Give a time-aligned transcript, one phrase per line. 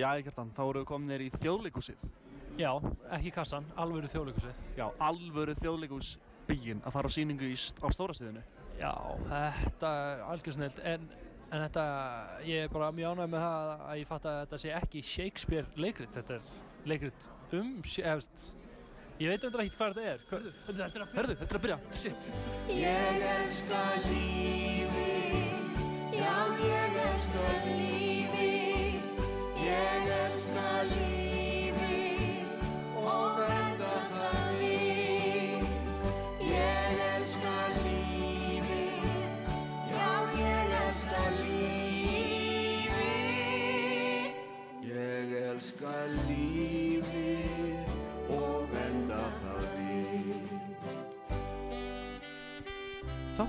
[0.00, 2.04] Já, Kjartan, þá erum við komin í þjóðleikúsið.
[2.60, 2.70] Já,
[3.12, 4.60] ekki kassan, alvöru þjóðleikusið.
[4.78, 6.14] Já, alvöru þjóðleikús
[6.48, 8.42] byggin að fara á síningu í, á stórastíðinu.
[8.80, 8.92] Já,
[9.28, 11.04] þetta er algjörsnild, en,
[11.50, 11.84] en þetta,
[12.48, 15.84] ég er bara mjög ánægð með það að ég fatt að þetta sé ekki Shakespeare
[15.84, 16.50] leikrit, þetta er
[16.88, 17.30] leikrit
[17.60, 18.48] um, efst,
[19.20, 20.26] ég veit endur ekki hvað þetta er.
[20.32, 21.80] Hörðu, þetta er að Hörðu, þetta er að byrja.
[22.02, 22.28] Shit.
[22.80, 25.80] Ég elska lífið,
[26.16, 27.99] já ég elska lífið,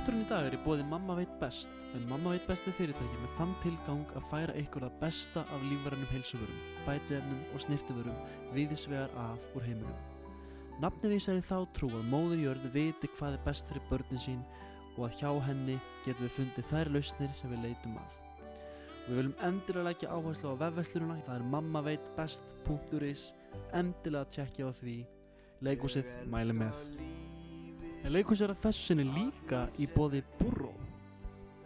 [0.02, 3.20] Þátturinn í dag er í bóði Mamma veit best en Mamma veit best er fyrirtæki
[3.22, 8.16] með þann tilgang að færa ykkur það besta af lífverðinum heilsuvörum, bætiefnum og snirtivörum
[8.56, 10.00] viðisvegar að úr heiminum.
[10.82, 14.40] Nafni vísar í þá trú að móður jörð viti hvað er best fyrir börnin sín
[14.96, 15.76] og að hjá henni
[16.08, 18.16] getum við fundið þær lausnir sem við leitum að.
[19.06, 23.28] Við viljum endilega leggja áherslu á vefveslununa, það er mammaveitbest.is,
[23.70, 24.98] endilega tjekkja á því,
[25.62, 26.90] leikúsið mæli með.
[28.02, 30.72] En leikhús er að þessu sinni líka í bóði Burró.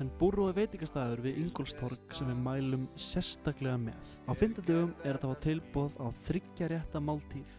[0.04, 4.16] En Burró er veitingastæður við Ingolstorg sem við mælum sérstaklega með.
[4.28, 7.54] Á fimmtudögum er þetta á tilbóð á þryggja rétta máltíð.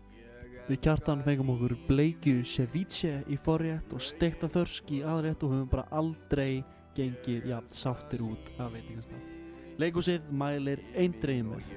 [0.67, 5.73] Við kjartan fengum okkur bleikju ceviche í forrétt og stekta þörsk í aðrétt og höfum
[5.73, 6.65] bara aldrei
[6.97, 9.33] gengið jafn sáttir út af veitingastæð.
[9.81, 11.71] Leikhúsið mælir elska lífið.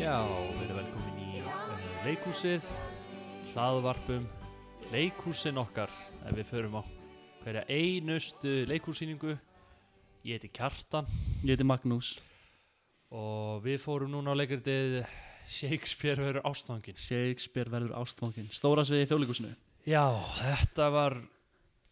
[0.00, 0.16] Já,
[2.04, 2.64] leikhúsið,
[3.52, 4.24] hlaðvarpum,
[4.92, 5.90] leikhúsin okkar,
[6.24, 6.82] ef við förum á
[7.44, 9.36] hverja einustu leikhúsýningu.
[10.24, 11.06] Ég heiti Kjartan
[11.44, 12.18] Ég heiti Magnús.
[13.10, 15.00] og við fórum núna á leikritið
[15.50, 16.96] Shakespeare verður ástfangin.
[16.96, 18.48] Shakespeare verður ástfangin.
[18.52, 19.52] Stóra sviði í þjóðleikusinu.
[19.88, 20.04] Já,
[20.38, 21.16] þetta var,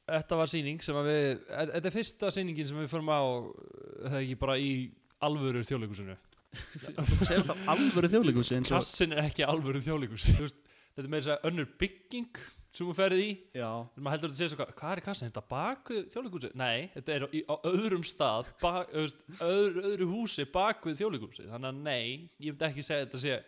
[0.06, 3.20] þetta var sýning sem að við, þetta er fyrsta sýningin sem við förum á,
[4.04, 4.70] það er ekki bara í
[5.24, 6.16] alvöru þjóðleikusinu.
[6.52, 8.70] Þú segir það alvöru og...
[8.70, 10.30] Kassin er ekki alvöru þjóðleikus.
[10.32, 12.40] þetta er með þess að önnur bygging
[12.78, 13.28] sem þú ferði í.
[13.58, 15.28] Maður heldur að þetta sé svo hvað, er í kassan?
[15.28, 16.50] Er þetta baku þjóðleikúsi?
[16.58, 21.46] Nei, þetta er á, öðrum stað, bak, öðru, öðru, öðru húsi baku þjóðleikúsi.
[21.48, 23.38] Þannig að nei, ég myndi ekki segja þetta sé,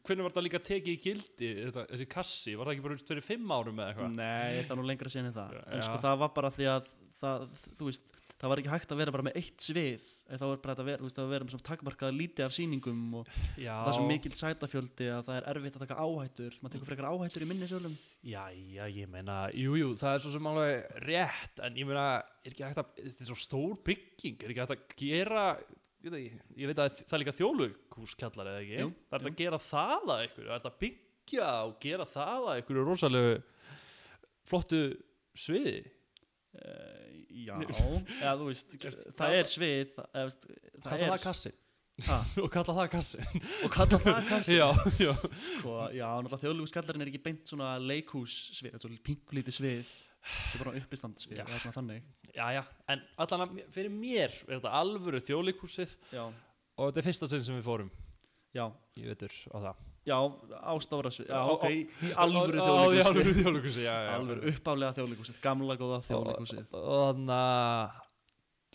[0.00, 2.56] hvernig var þetta líka tekið í gildi, þetta, þessi kassi?
[2.56, 4.16] Var það ekki bara fyrir fimm árum eða eitthvað?
[4.16, 7.46] Nei, það er nú lengra sinni það En sko það var bara því að það,
[7.76, 10.74] þú veist, það var ekki hægt að vera bara með eitt svið það var bara
[10.76, 13.88] að vera, þú veist, að vera með svona takmarkað lítið af sýningum og Já, það
[13.92, 17.46] er svo mikil sætafjöldi að það er erfitt að taka áhættur maður tekur frekar áhættur
[17.46, 17.96] í minni sölum
[18.26, 22.06] já, já, ég meina, jú, jú, það er svo sem alveg rétt, en ég meina,
[22.44, 25.48] er ekki hægt að, þetta er svo stór bygging, er ekki hægt að gera,
[26.04, 28.80] ég veit, ekki, ég veit að það er líka þjóðleikúskjallar eða ekki?
[28.82, 29.32] Jú, það er jú.
[29.32, 33.36] að gera það að ykkur, það er að byggja og gera það að ykkur rosalegu
[34.46, 34.82] flottu
[35.36, 35.78] sviði.
[37.46, 37.54] Já,
[38.22, 38.74] eða þú veist,
[39.18, 41.52] það er svið það, eða, það Kalla er það kassi.
[42.06, 43.20] Ha, og kalla það kassi.
[43.64, 44.66] og kalla það kassi já,
[45.00, 45.12] já.
[45.40, 49.92] sko, Já, náttúrulega þjóðleikuskallarinn er ekki beint svona leikhús svið, þetta er svona pinkulítið svið
[50.26, 51.44] það er bara uppistand svið, Já.
[51.46, 52.62] það er svona þannig Já, já,
[52.92, 57.46] en allan að fyrir mér er þetta alvöru þjóðleikúsið Já, og þetta er fyrsta sinn
[57.48, 57.92] sem við fórum.
[58.56, 58.66] já,
[59.00, 59.85] Ég veitur á það.
[60.06, 60.16] Já,
[60.62, 61.64] á stóra svið Já, ok,
[62.06, 64.10] í alvöru Á- á- í alvöru þjóðleikhúsi, já, já.
[64.16, 64.50] alvöru.
[64.52, 68.02] Uppálega þjóðleikusið, gamla góða þjóðleikusið Og þannig að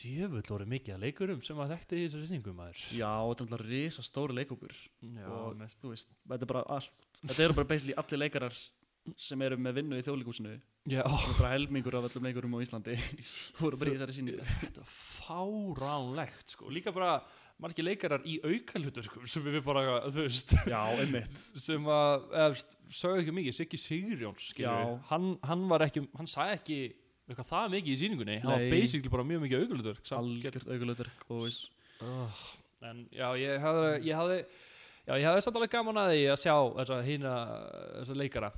[0.01, 2.83] djöfull voru mikið að leikurum sem að þekkti í þessu sýningum maður.
[2.97, 6.63] Já, þetta er alltaf risa stóri leikópur Já, og með- þú veist, þetta er bara
[6.77, 6.93] allt.
[7.21, 8.55] Þetta eru bara basically allir leikarar
[9.17, 10.55] sem eru með vinnu í þjóðleikusinu
[10.89, 11.01] já.
[11.05, 12.97] og bara helmingur af öllum leikurum á Íslandi.
[13.61, 16.69] Voru bara í þessari síningu Þetta er fáránlegt sko.
[16.73, 17.19] Líka bara
[17.61, 22.63] margir leikarar í aukalhuturkum sem við bara, þú veist, Já, einmitt sem að, eða,
[23.01, 24.95] sögðu ekki mikið, Siggi Sigurjóns, skilur Já.
[25.11, 26.79] hann, hann var ekki, hann sagði ekki
[27.31, 28.71] eitthvað það mikið í sýningunni, hann var Nei.
[28.73, 30.01] basically bara mjög mikið aukalhutur.
[30.17, 31.69] algjört aukulautur og veist
[32.01, 32.39] Oh,
[32.89, 36.39] en já, ég hafði, ég hafði já, ég hafði samt alveg gaman að því að
[36.41, 37.33] sjá þessa hína,
[37.99, 38.49] þessa leikara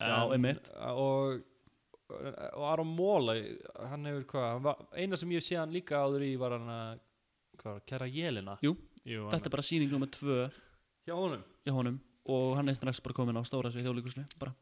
[0.00, 0.70] Já, einmitt.
[0.96, 1.42] og,
[2.08, 3.34] og Aron Móla
[3.90, 6.72] hann hefur hvað, hann var, eina sem ég sé hann líka áður í var hann
[6.72, 7.02] að
[7.62, 8.74] hvað, kæra Jelina Jú,
[9.06, 10.46] Jú, þetta er bara síning nummer tvö.
[11.06, 11.42] Hjá honum?
[11.66, 11.98] Hjá honum.
[12.26, 14.54] Og hann er strax bara komin á stóra svið þjóðleikusinu bara,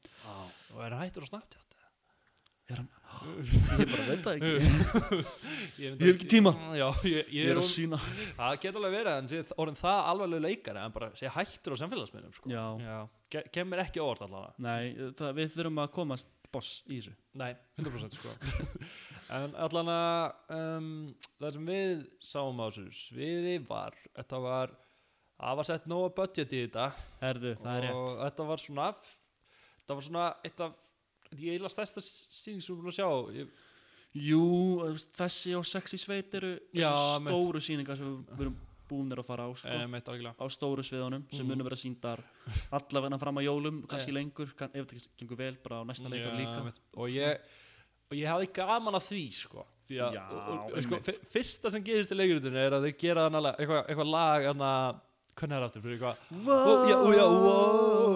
[0.74, 1.70] og er hann hættur á Snapchat
[2.72, 2.88] er hann?
[3.78, 4.52] Ég bara veit það ekki.
[5.84, 6.52] Ég, Ég hef ekki tíma.
[6.80, 7.98] já, ég, ég ég er að sína
[8.38, 11.76] það getur alveg verið að hann sé orðin það alvarlega leikari en bara sé hættur
[11.76, 12.52] á samfélagsmiðlum sko.
[12.52, 12.64] Já.
[12.84, 12.96] já,
[13.36, 14.54] ke- kemur ekki á orð allavega.
[14.64, 17.14] Nei, það, við þurfum að komast boss í þessu.
[17.40, 17.50] Nei,
[17.80, 18.32] 100% sko
[19.32, 20.88] En allan að um,
[21.40, 24.74] það sem við sáum á þessu sviði var, þetta var
[25.40, 26.88] það var sett nóga budget í þetta.
[27.22, 30.74] Herðu, er og þetta var svona þetta var svona eitt af
[31.34, 33.08] ég eiginlega stærsta síning sem við búin að sjá.
[33.40, 33.54] Ég,
[34.14, 34.42] Jú,
[35.18, 39.50] þessi og sexy sveit eru Já, stóru sýningar sem við erum búinir að fara á
[39.58, 40.36] sko, algjörlega.
[40.38, 41.50] Á stóru sviðunum sem Mhm.
[41.50, 42.22] munu vera síndar
[42.70, 46.30] allavega fram að jólum, kannski lengur kann, ef þetta gengur vel, bara á næsta leikar
[46.30, 46.64] Já, líka.
[46.64, 46.80] mitt.
[46.94, 47.38] og ég
[48.10, 51.04] og ég hafði gaman af því sko því að Já, og, og, sko, einmitt.
[51.08, 54.40] fyr- fyrsta sem gerist í leikuritunni er að þau gera þannig alveg eitthvað, eitthvað lag
[54.48, 54.70] hana,
[55.36, 56.16] hvernig er það aftur fyrir eitthvað
[56.48, 56.56] Ó,
[56.88, 57.26] já, ó, já,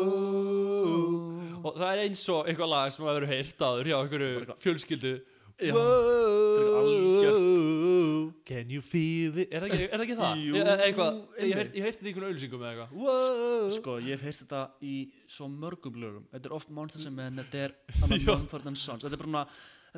[0.08, 1.60] wow.
[1.68, 4.62] og það er eins og eitthvað lag sem hafa verið heyrt áður hjá einhverju eitthvað-
[4.66, 5.14] fjölskyldu
[5.58, 5.74] Já,
[7.18, 10.42] Wow, can you feel it er það ekki, er það, ekki það?
[10.44, 11.72] Jú, Ég- eitthvað, ég einmitt.
[11.74, 13.66] ég heyrti þetta í einhvern auðlýsingum eða eitthvað wow.
[13.74, 14.94] Sko, ég hef heyrt þetta í
[15.26, 17.74] svo mörgum lögum Þetta er oft Monsters and Men, þetta er
[18.04, 18.16] Anna.
[18.28, 19.44] Mumford and Sons Þetta er bara svona,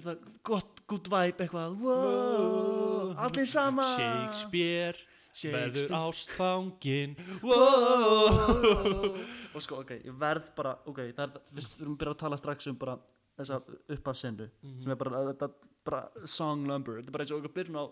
[0.00, 1.76] þetta er gott, good vibe eitthvað.
[1.85, 4.97] Wow, allir saman Shakespeare
[5.31, 6.00] verður Shakespeare.
[6.00, 9.17] ástfangin Wow.
[9.55, 12.38] Og sko, ok, ég verð bara Ok, það er, við við erum byrjað að tala
[12.41, 12.97] strax um bara
[13.41, 13.61] þessa
[13.97, 14.49] upphafsendu
[14.82, 15.49] sem er bara, þetta
[15.87, 17.85] bara song number Þetta er bara eins og okkur byrjun á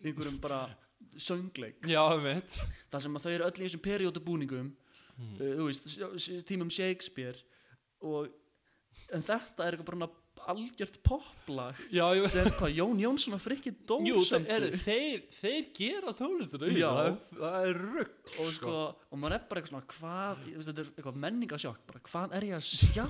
[0.00, 0.60] einhverjum bara
[1.20, 1.78] söngleik.
[1.88, 2.58] Já, mitt
[2.92, 4.72] Það sem að þau eru öll í þessum periódu búningum
[5.20, 5.34] Mhm.
[5.36, 7.36] uh, þú veist, tímum Shakespeare
[8.00, 8.30] og
[9.12, 9.98] en þetta er eitthvað bara
[10.52, 13.72] algjört poplag já, ég sem hvað Jón Jónsson og Frikki
[14.06, 14.66] Jú, þeir,
[15.34, 16.88] þeir, gera tónlistina Já.
[16.90, 18.74] það, er- það er rugg og sko,
[19.10, 22.48] og maður er bara eitthvað svona hvað, ég þetta er eitthvað menningasjokk bara, hvað er
[22.50, 23.06] ég að sjá?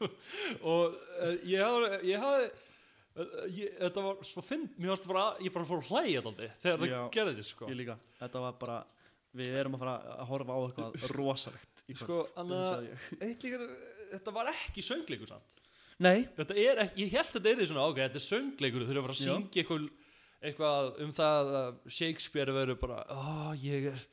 [0.74, 5.26] Og uh, ég hafði ég hafði uh, ég, þetta var svo finn mér varst bara,
[5.44, 6.96] ég bara fór að hlæja þetta þegar Já.
[7.00, 7.70] það gerði sko.
[7.70, 8.78] Ég líka, þetta var bara
[9.38, 13.08] við erum að fara að horfa á eitthvað rosalegt í Sko, kvöld Anna- um ég.
[14.10, 15.59] Þetta var ekki söngleikur samt
[16.02, 18.86] nei, þetta er ekki, ég held að þetta er því svona ok, þetta er söngleikur,
[18.86, 19.88] þau eru að fara að syngja eitthvað,
[20.50, 24.06] eitthvað um það að Shakespeare verður bara ó, ég er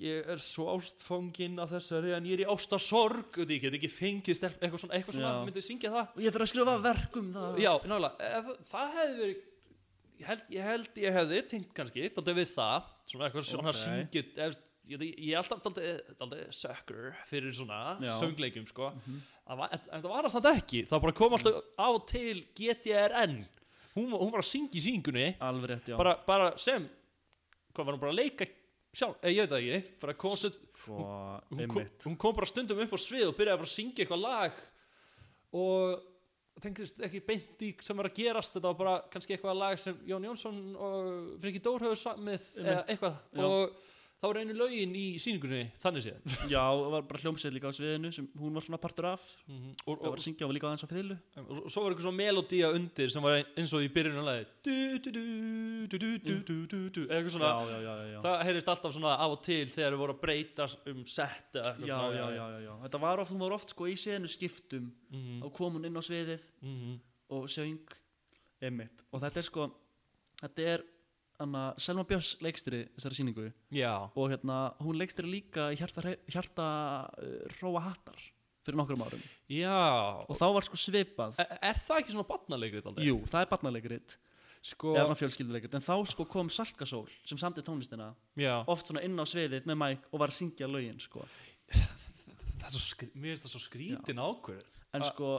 [0.00, 3.90] ég er svo ástfanginn af þessari en ég er í ástasorg og ég get ekki
[3.92, 7.18] fengið stelp, eitthvað svona, eitthvað svona myndið syngja það og ég þarf að skrifa verk
[7.20, 9.48] um það já, nálega, ef, það hefði verið
[10.22, 14.06] ég held ég, held ég hefði tengt kannski, dálítið við það svona eitthvað svona Ok.
[14.06, 14.24] okay.
[14.46, 14.58] ef,
[14.92, 18.14] ég, er alltaf dálítið sucker fyrir svona Já.
[18.20, 18.92] söngleikjum sko.
[19.00, 19.20] Mhm.
[19.22, 20.82] en, va- en, en það var samt ekki.
[20.88, 23.36] Það bara kom alltaf á til GTRN
[23.96, 25.26] hún, var- hún var að syngja í syngunni.
[25.40, 25.96] Alveg rétt, já.
[25.98, 26.88] Bara, bara sem
[27.74, 28.46] hvað var hún bara að leika
[28.94, 29.98] sjálf, eh, ég veit það ekki.
[30.00, 30.96] Bara kom stund, sko,
[31.50, 34.22] hún, kom, hún kom bara stundum upp á svið og byrjaði bara að syngja eitthvað
[34.26, 34.52] lag.
[35.52, 36.02] Og
[36.62, 38.52] tengist ekki beint í sem var að gerast.
[38.54, 42.76] Þetta var bara kannski eitthvað lag sem Jón Jónsson og Friki Dór höfðu samið eða
[42.76, 42.92] Einmitt.
[42.94, 43.16] eitthvað.
[43.32, 43.42] Já.
[43.48, 43.74] og
[44.22, 46.34] þá var einu laugin í síningunni þannig séð.
[46.46, 49.24] Já, það var bara hljómsveit líka á sviðinu sem hún var svona partur af.
[49.48, 49.72] Mm -hmm.
[49.82, 51.90] og, og, það var að syngja og líka aðeins á fyrirlu og, og svo var
[51.90, 54.46] eitthvað svona melodía undir sem var eins og í byrjunum lagi
[57.10, 60.22] eitthvað svona já, já, það heyrist alltaf svona á og til þegar þau voru að
[60.22, 62.26] breyta um setta já, já,
[62.62, 64.92] já, þetta var oft, hún var oft sko í senu skiptum.
[65.10, 65.42] Mm -hmm.
[65.44, 66.98] og kom hún inn á sviðið mm -hmm.
[67.28, 67.98] og söng.
[68.62, 69.02] Einmitt.
[69.10, 69.70] og þetta er sko
[70.40, 70.84] þetta er
[71.42, 73.48] Anna, Selma Björns leikstýri þessari sýningu.
[73.74, 76.66] Já, og hérna, hún leikstýri líka í hjarta, hjarta
[77.16, 78.20] uh, Róa Hattar
[78.62, 79.22] fyrir nokkrum árum.
[79.50, 79.78] Já.
[80.28, 81.40] Og þá var sko svipað.
[81.42, 83.08] Er, er það ekki svona barnalegrið aldrei?
[83.08, 84.18] Jú, það er barnalegrið
[84.62, 85.72] Sko, eða svona fjölskylduleikrit.
[85.74, 89.78] En þá sko kom Salkasól sem samti tónlistina já, oft svona inn á sviðið með
[89.80, 91.24] mæk og var að syngja lögin sko.
[91.72, 94.68] það er svo skrí, mér finnst það svo skrítin ákvörð.
[94.94, 95.32] en sko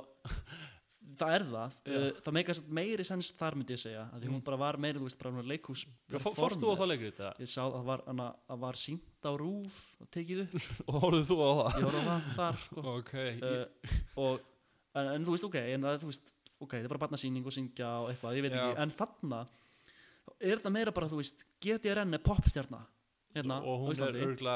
[1.19, 4.37] það er það uh, það meika samt meiri sens þar myndi ég segja því hún
[4.39, 4.45] Mm.
[4.47, 5.83] bara var meiri, þú veist, bara hún var leikhús
[6.23, 7.41] Fórst þú á það legrið það?
[7.43, 10.55] ég sá að það var, hana, að var sínt á rúf og tekið upp,
[10.89, 11.77] Og horfðu þú á það?
[11.79, 12.85] ég voru á það þar sko.
[12.99, 14.47] Ok, uh, og
[14.95, 16.33] en, en þú veist, ok, en það, þú veist
[16.63, 18.63] ok, það er bara barnasýning og syngja og eitthvað, ég veit Já.
[18.63, 19.39] ekki, en þarna
[20.39, 22.79] er þetta meira bara, þú veist, GTRN er popstjarna
[23.33, 24.53] hérna og hún er örgla,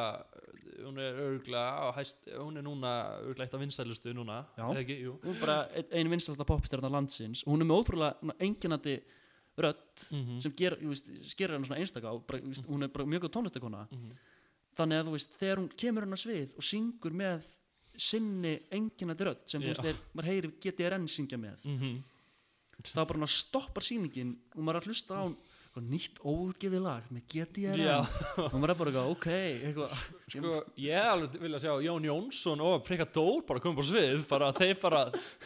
[0.86, 2.92] hún er hæst, hún er núna
[3.26, 5.20] örgla eitt af vinsælustu núna, ekki, jú.
[5.24, 7.44] hún er bara ein- ein vinstasta popstjarna landsins.
[7.46, 9.02] Og hún er með ótrúlega enginandi
[9.58, 13.06] rödd Mm sem ger, veist, skerir hann svona einstaka og bara, veist, hún er bara
[13.06, 14.12] mjög góð tónlistakona -hmm.
[14.78, 17.44] þannig að þú veist, þegar hún kemur hann á svið og syngur með
[17.98, 22.04] sinni enginandi rödd sem þú veist, þegar maður heyri GTRN syngja með Mm
[22.84, 25.24] þá bara hann stoppar sýningin og maður er að hlusta á
[25.78, 27.98] eitthvað nýtt óutgefið lag með GTRN Já,
[28.42, 29.96] og maður er bara eitthvað, ok eitthvað,
[30.34, 34.50] sko, ég alveg vilja sjá Jón Jónsson og Prikka Dór bara koma á svið, bara
[34.58, 35.02] þeir bara,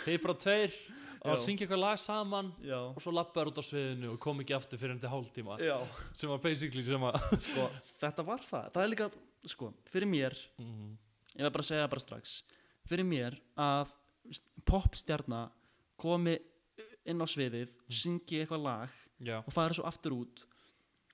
[0.06, 0.78] þeir bara tveir
[1.22, 4.56] að syngja eitthvað lag saman já, og svo lappaður út á sviðinu og kom ekki
[4.58, 5.60] aftur fyrir enn til hálftíma.
[5.62, 5.76] Já.
[6.18, 7.68] sem var basically sem að sko,
[8.02, 8.72] þetta var það.
[8.74, 9.10] Það er líka,
[9.54, 10.92] sko, fyrir mér mm
[11.32, 12.32] ég vil bara segja það bara strax.
[12.90, 15.44] Fyrir mér að þú veist, popstjarna
[16.02, 16.34] komi
[17.08, 20.46] inn á sviðið syngi eitthvað lag já, og fara svo aftur út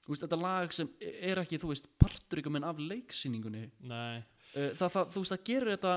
[0.08, 4.72] veist, þetta lag sem er ekki, þú veist, partur ykkur minn af leiksýningunni nei uh,
[4.78, 5.96] það, það, þú veist, það gerir þetta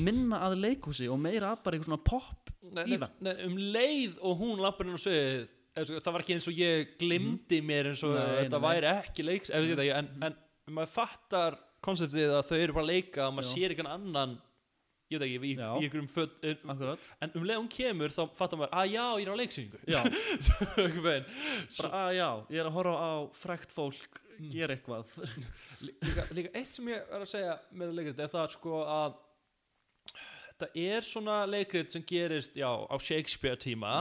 [0.00, 4.62] minna að leikhúsi og meira að bara eitthvað svona pop nei, um leið og hún
[4.64, 4.88] lappar
[5.74, 8.14] eða sko, það var ekki eins og ég glimdi mér eins og.
[8.14, 9.84] Nei, þetta nei, væri ekki leiks ef, mm.
[9.98, 13.54] en, en maður fattar konseptið að þau eru bara að leika og maður Já.
[13.54, 14.36] sér ekki annan
[15.12, 17.08] ég veit ekki, í, í einhverjum föt en, akkurat.
[17.20, 19.78] en um leið hún kemur þá fattar maður að já, ég er á leiksýningu.
[21.78, 24.48] Bara að já, ég er að horfa á frækt fólk Mm.
[24.50, 25.12] gera eitthvað.
[25.86, 29.12] Líka, líka eitt sem ég er að segja með leikrit er það sko að
[30.54, 33.92] þetta er svona leikrit sem gerist já, á Shakespeare tíma.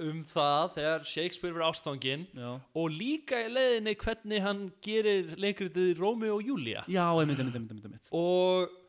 [0.00, 2.50] Um það þegar Shakespeare verið ástfangin já.
[2.56, 7.84] og líka í leiðinni hvernig hann gerir leikritið Rómi og Júlia já, einmitt, einmitt, einmitt,
[7.84, 8.12] einmitt.
[8.16, 8.79] og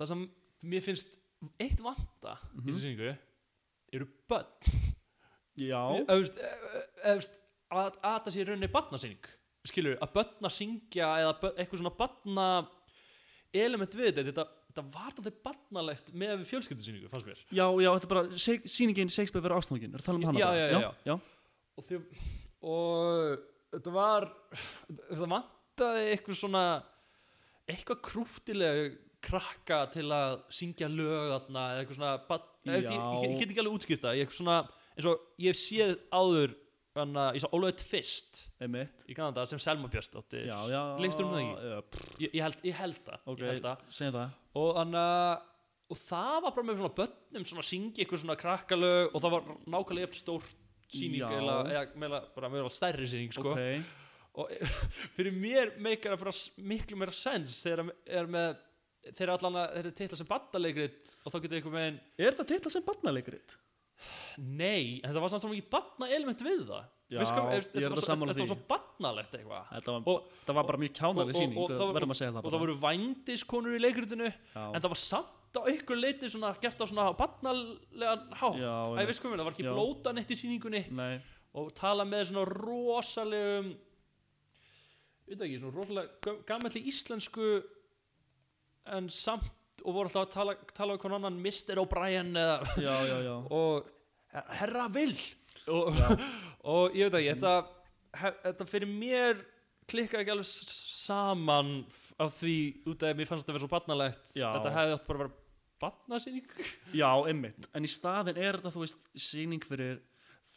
[0.00, 0.24] það sem
[0.72, 1.16] mér finnst
[1.60, 2.66] eitt vanta í Mhm.
[2.68, 3.16] þessu sýningu
[3.96, 4.46] eru börn.
[5.56, 6.38] Já, eðust,
[7.72, 9.28] að, að það sé rauninni barnasýning
[9.66, 12.48] skilur, að börn að syngja eða börn, eitthvað svona barna
[13.56, 17.40] element við þetta þetta, þetta var þetta barnalegt með við fjölskyldusýningu fannst mér.
[17.56, 20.38] Já, já, þetta er bara Shak- sýningin Shakespeare verður ástfangin, er það tala um hana
[20.38, 21.16] Já, já, já, já, já.
[21.78, 22.02] og, þjó,
[22.62, 23.38] og
[23.72, 24.28] þetta var
[24.90, 26.64] þetta vantaði eitthvað svona
[27.66, 28.86] eitthvað krútilega
[29.26, 32.92] krakka til að syngja lög þarna eða eitthvað svona barn, ég, ég,
[33.26, 34.60] ég, get ekki alveg útskýrt það ég, eitthvað svona,
[34.94, 36.54] eins og ég hef séð áður
[36.96, 40.46] hana, ég sá Ólafur Tvist í Kanada sem Selma Björnsdóttir
[41.02, 42.06] Leikstjóri með það ekki?
[42.24, 43.84] Ég, ég, held, það, ok, ég held það.
[43.98, 44.78] segjum það Og,
[45.92, 49.36] og það var bara með svona börnum svona að syngja eitthvað svona krakkalög og það
[49.36, 50.48] var nákvæmlega eftir stór
[50.92, 51.28] sýning Já.
[51.36, 53.52] eða, eða bara meira stærri sýning sko.
[53.52, 53.92] ok,
[54.40, 54.52] og
[55.16, 56.40] fyrir mér meikar það
[56.72, 58.62] miklu meira sens þegar er með
[59.14, 62.46] þegar allan að þetta er titla sem baddalegrit og þá getur einhver megin er þetta
[62.54, 63.56] titla sem barnaleikrit?
[64.38, 67.56] nei, en það var samt svo mikið badna element við það Já, Veistu hvað- ég
[67.56, 68.52] er þetta var þetta svo- sammála þetta var því.
[68.52, 71.70] svo badnalegt eitthvað þetta var, Og- það var bara mjög kjánaleg og- sýning og- og
[71.70, 74.64] það það og það bara voru vændiskonur í leikritinu Já.
[74.74, 79.06] en það var samt á ykkur leiti svona gert á svona barnalegan hátt Já, Æ,
[79.06, 79.72] mér, það var ekki Já.
[79.72, 81.22] blóta neitt í sýningunni nei,
[81.54, 83.76] og tala með svona rosalegum
[85.26, 87.62] veit ekki, svona rosalega gammalli íslensku
[88.94, 91.80] en samt og voru alltaf að tala, tala um hvernig annan Mr.
[91.82, 93.34] O'Brien eða já, já, já.
[93.60, 93.86] Og
[94.60, 95.14] herra vil.
[95.72, 96.00] Og,
[96.76, 99.42] og ég veit ekki þetta, þetta fyrir mér
[99.86, 101.76] klikka ekki alveg saman
[102.22, 102.56] af því
[102.90, 104.32] út af að mér fannst þetta vera svo barnalegt.
[104.34, 105.34] Þetta hefði átt bara vera
[105.82, 106.50] barnasýning.
[107.02, 110.00] Já, einmitt, en í staðin er þetta, þú veist, sýning fyrir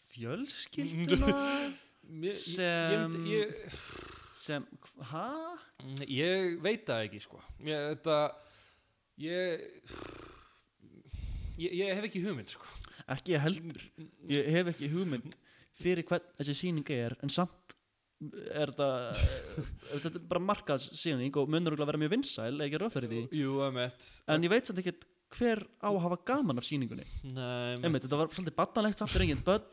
[0.10, 1.34] fjölskylduna
[2.10, 3.52] mér, ég, ég, Sem- ég,
[4.40, 4.66] sem,
[5.12, 5.26] hæ?
[6.08, 7.42] ég veit það ekki sko.
[7.68, 8.20] Ég, þetta
[9.20, 9.66] ég,
[11.60, 12.70] ég ég hef ekki hugmynd sko.
[13.10, 13.84] Ekki ég heldur,
[14.30, 15.36] ég hef ekki hugmynd
[15.80, 17.76] fyrir hvern þessi sýning er, en samt
[18.52, 22.90] er þetta, eh, þetta er bara markað sýning og munur að vera mjög vinsæl, ekki
[22.92, 26.66] fyrir því, jú, emitt en ég veit samt ekkert hver á að hafa gaman af
[26.66, 27.06] sýningunni.
[27.36, 29.68] Nei, Einmitt, þetta var svolítið barnalegt samt fyrir enginn börn,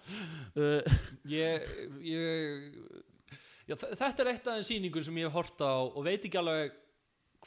[0.60, 0.98] uh,
[1.32, 1.64] ég,
[2.04, 3.05] ég
[3.66, 6.24] já, þe- þetta er eitt af þeim sýningur sem ég hef hort á og veit
[6.28, 6.74] ekki alveg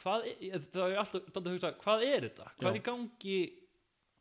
[0.00, 2.84] hvað, er- ég- það er alltaf dálítið að hugsa, hvað er þetta, hvað er í
[2.90, 3.38] gangi?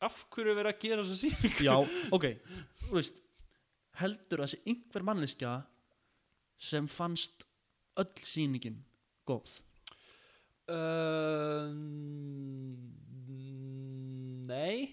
[0.02, 1.64] Af hverju er verið að gera þessa sýningu?
[1.68, 1.76] Já,
[2.16, 2.26] ok
[2.86, 3.18] Þú veist,
[4.00, 5.54] heldur þessi einhver manneskja
[6.60, 7.44] sem fannst
[8.00, 8.78] öll sýningin
[9.28, 9.58] góð?
[10.70, 11.76] Um,
[14.48, 14.90] nei.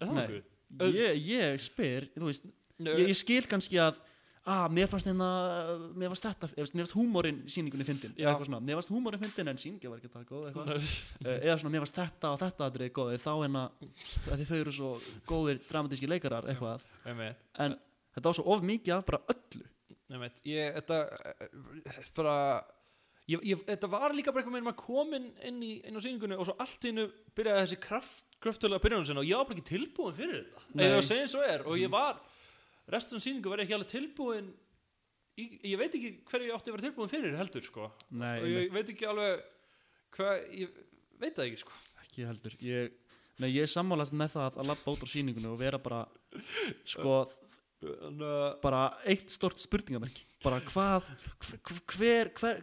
[0.00, 0.40] Nei.
[0.94, 2.46] ég, ég spyr, þú veist
[2.80, 3.98] ég, ég skil kannski að
[4.50, 5.28] að mér fannst hérna,
[5.86, 8.14] þetta mér fannst húmórin í sýningunni fyndin.
[8.16, 10.88] Mér fannst húmórin fyndin en sýningin var ekki það góð eitthvað.
[11.30, 13.64] Eh, eða svona, mér fannst þetta og þetta aðrið góð þá hérna,
[14.32, 14.90] að þau eru svo
[15.28, 16.86] góðir dramatíski leikarar eitthvað.
[17.60, 17.76] en
[18.16, 19.66] þetta var svo of mikið af bara öllu.
[20.10, 20.40] Einmitt.
[20.42, 20.96] ég, þetta
[21.30, 22.36] eh, bara
[23.30, 26.38] ég, ég, þetta var líka bara eitthvað með maður komin inn, í, inn á sýningunni
[26.40, 27.06] og svo allt í hennu
[27.38, 30.66] byrjaði þessi kraft, kraftulega byrjunum sinna og ég var bara ekki tilbúin fyrir þetta.
[30.74, 32.18] Eða að segja eins og er og ég var
[32.94, 34.50] restur af sýningu var ég ekki alveg tilbúin
[35.40, 37.90] í, ég veit ekki hverju ég átti að vera tilbúin fyrir heldur sko.
[38.10, 39.44] Nei, og ég veit ekki alveg
[40.16, 40.80] hvað, ég
[41.20, 41.78] veit það ekki sko.
[42.04, 42.56] Ekki heldur.
[42.66, 42.96] Ég,
[43.42, 46.02] nei, ég er sammálast með það að labba út á sýningunni og vera bara
[46.88, 47.20] sko,
[48.64, 50.26] bara eitt stort spurningamerki.
[50.40, 51.08] Bara hvað
[51.92, 52.62] hver, hver,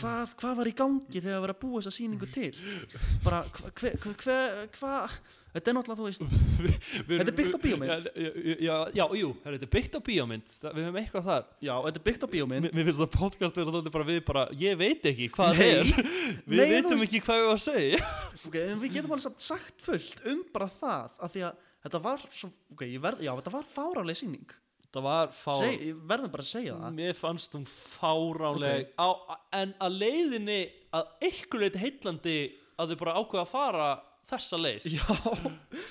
[0.00, 2.50] hvað, hvað var í gangi þegar að vera að búa þessa sýningu til?
[3.22, 5.18] Bara hver, hver, hver, hvað
[5.58, 6.22] þetta er náttúrulega, þú veist
[7.08, 8.08] Þetta er byggt á bíómynd.
[8.14, 10.52] já, já, já, jú, þetta er byggt á bíómynd.
[10.62, 11.46] Við höfum eitthvað þar.
[11.66, 12.68] Já, þetta er byggt á bíómynd.
[12.76, 15.92] Mér finnst það podcast vera þáttið bara við bara, ég veit ekki hvað það er.
[16.48, 18.00] Við Nei, veitum ekki hvað við varum að segja.
[18.48, 22.24] Ok, en við getum alveg sagt fullt um bara það af því að þetta var
[22.30, 24.56] svo, ok, verð, já, þetta var fárálega sýning.
[24.88, 26.94] Það var fár Seg, ég verðum bara að segja það.
[26.96, 28.86] Mér fannst hún fáránleg.
[28.96, 29.08] Á,
[29.58, 30.60] en að leiðinni
[30.96, 32.36] að einhver leiti heitlandi
[32.78, 33.88] að þau bara ákveða að fara
[34.28, 34.86] þessa leið.
[34.98, 35.04] Já,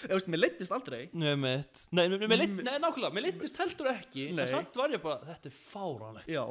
[0.07, 1.07] ég veist, mér leittist aldrei.
[1.17, 1.87] Nei, mitt.
[1.97, 4.45] Nei, mér, leitt, nei nákvæmlega, mér leittist heldur ekki Nei.
[4.45, 6.29] En samt var ég bara, þetta er fáránlegt.
[6.31, 6.43] Já,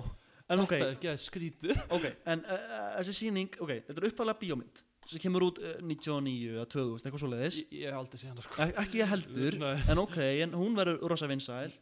[0.46, 2.66] en ok, Þetta er ekki að skrítið ok en uh,
[3.00, 7.22] þessi sýning, ok, þetta er uppalega bíómynd sem kemur út uh, 99 eða 2000, eitthvað
[7.22, 8.56] svo leiðis Ég, ég aldrei séð hana sko.
[8.64, 9.74] Ek ekki ég heldur, Nei.
[9.92, 10.16] en ok,
[10.46, 11.74] en hún verður rosa vinsæl.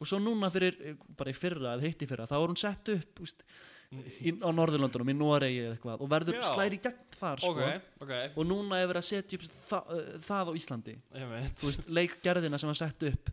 [0.00, 2.60] Og svo núna fyrir, eh, bara í fyrra eða hitt í fyrra, þá er hún
[2.60, 3.44] sett upp úst,
[3.90, 7.54] á Norðurlöndunum, í Noregi eða eitthvað og verður slæri gegn þar sko.
[7.56, 10.94] Ok, ok, og núna er verið að setja upp það, það á Íslandi.
[11.32, 13.32] Veist, leikgerðina sem var sett upp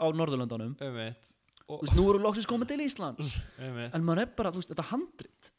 [0.00, 0.72] á Norðurlöndunum.
[0.96, 1.34] Veist,
[1.92, 3.34] nú eru loksins komið til Íslands.
[3.60, 5.52] En maður er bara, veist, þetta handrit.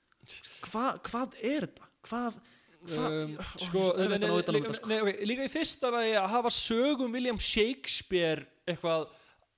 [0.71, 1.89] Hva, hvað er þetta?
[2.03, 2.41] hvað,
[2.83, 4.88] Um, sko, um þetta, sko.
[4.91, 9.05] nei, okay, líka í fyrsta lagi að hafa sögum William Shakespeare eitthvað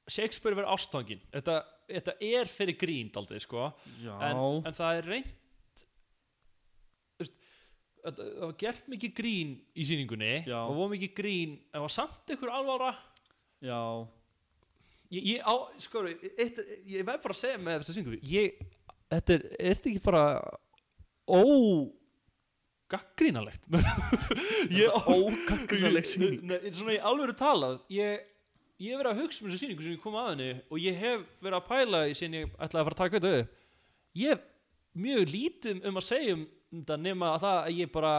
[0.06, 1.56] Shakespeare verið ástfangin þetta,
[1.90, 3.70] þetta er fyrir grín daldið sko.
[4.04, 5.34] En, en það er reynd
[7.22, 7.40] veist,
[8.04, 10.60] það það var gert mikið grín í sýningunni Já.
[10.64, 12.94] og var mikið grín en var samt einhver alvara.
[13.64, 13.80] Já,
[15.14, 16.60] ég, ég, á, sko, eitt,
[16.92, 18.20] ég verð bara að segja með þessa sýningu.
[18.30, 18.60] Ég,
[19.14, 20.26] þetta er, er þetta ekki bara
[21.26, 21.42] ó
[22.92, 23.64] gaggrínalegt
[26.46, 28.26] Nei, nei, svona í alvöru talað ég,
[28.80, 30.98] ég hef verið að hugsa um þessu sýningu sem ég kom að henni og ég
[31.00, 33.62] hef verið að pæla í sinni ég ætlaði að fara að taka þetta upp.
[34.20, 34.42] Ég hef
[35.06, 38.14] mjög lítið um að segja um þetta nema að það að ég bara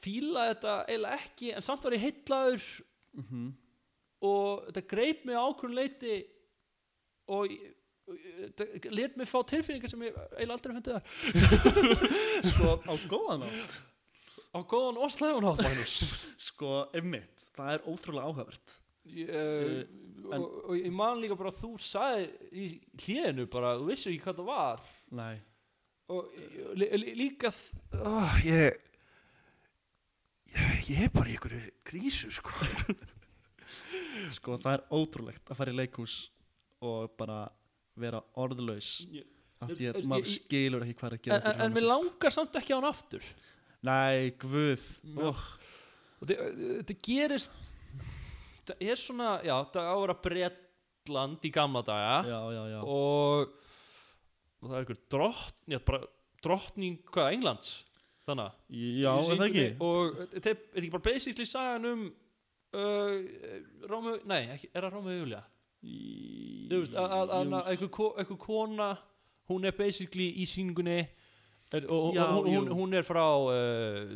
[0.00, 2.68] fíla þetta eiginlega ekki en samt var ég heitlaður
[3.20, 3.46] Mhm.
[4.22, 6.24] og þetta greip mig á ákveðun leiti
[7.28, 11.04] og ég- let mig fá tilfinningar sem ég eiginlega aldrei fundið það
[12.50, 13.78] sko, á góðan átt
[14.54, 15.96] á góðan og slæðan Magnús.
[16.38, 18.72] Sko, einmitt, það er ótrúlega áhugavert.
[18.72, 18.89] Ég,
[19.26, 19.80] uh,
[20.30, 22.66] en- og, og ég man líka bara að þú sagði í
[23.04, 24.84] hlénu bara, þú vissir ekki hvað það var.
[25.20, 25.34] Nei,
[26.10, 26.30] og
[26.78, 27.52] lí, lí, líka
[27.98, 28.76] oh, ég,
[30.54, 32.54] ég ég er bara í einhverju krísu sko.
[34.34, 36.14] Sko, það er ótrúlegt að fara í leikhús
[36.84, 37.44] og bara
[38.00, 38.88] vera orðlaus
[39.62, 42.34] af því að maður skilur ekki hvað er að en, gerast en, en mér langar
[42.34, 43.28] samt ekki á hann aftur.
[43.86, 44.84] Nei, guð.
[45.16, 45.44] Oh,
[46.20, 47.70] og þetta gerist
[48.70, 52.16] þetta er svona, já, þetta á að vera Bretland í gamla daga.
[52.30, 52.80] Já, já, já.
[52.86, 53.52] Og,
[54.60, 56.02] og það er einhver drott, já, bara
[56.44, 57.70] drottning, hvað, Englands?
[58.28, 58.50] Þannig
[59.00, 59.68] já, er það ekki?
[59.82, 62.02] og þetta er þetta er ekki bara basically sagan um
[62.76, 63.14] uh,
[63.90, 65.40] Rómu, nei, ekki, er það Rómu og Júlia
[66.70, 67.32] þú veist, að-
[67.72, 68.90] einhver ko- einhver kona
[69.50, 71.08] hún er basically í sýningunni er-
[71.74, 74.10] og Já, hún, hún, hún er frá uh,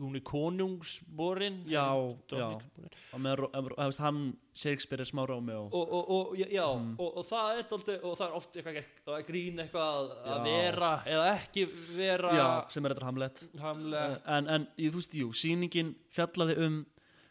[0.00, 3.42] hún er konungsborin Já, og með,
[3.76, 4.20] veist, hann
[4.58, 5.68] Shakespeare er smá Rómeó.
[5.70, 6.94] Og, og, og, já, já Mm.
[6.98, 10.38] og, og það er dálítið, og það er oft eitthvað grín eitthvað að, Já.
[10.44, 13.42] vera eða ekki vera já, sem er þetta Hamlet.
[13.60, 16.80] Hamlega en, en ég, þú veist, jú, sýningin fjallaði um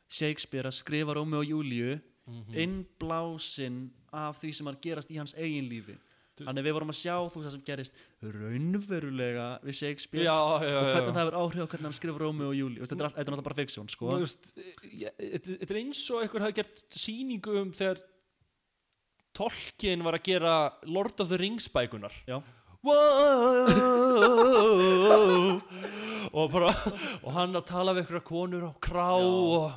[0.08, 2.56] Shakespeare að skrifa Rómeó og Júliu Mhm.
[2.60, 5.96] innblásin af því sem er að gerast í hans eigin lífi
[6.46, 10.36] þannig við vorum að sjá þú veist það sem gerist raunverulega við Shakespeare já, já,
[10.38, 11.16] og já, hvernig já.
[11.16, 13.48] það hefur áhrif á hvernig hann skrifur Rómeó og Júliu þetta er allt- þetta náttúrulega
[13.48, 14.06] bara fiksjón sko.
[15.18, 18.04] Þetta er eins og einhver hafi gert sýningu um þegar
[19.38, 20.54] Tolkien var að gera
[20.90, 22.14] Lord of the Rings bækunar
[26.34, 26.72] og bara
[27.24, 29.72] og hann að tala við einhverja konur á krá og,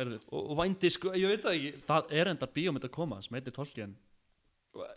[0.00, 1.72] og, og vændi sko, ég veit það ekki.
[1.86, 3.96] Það er enda bíómynd að koma sem heitir Tolkien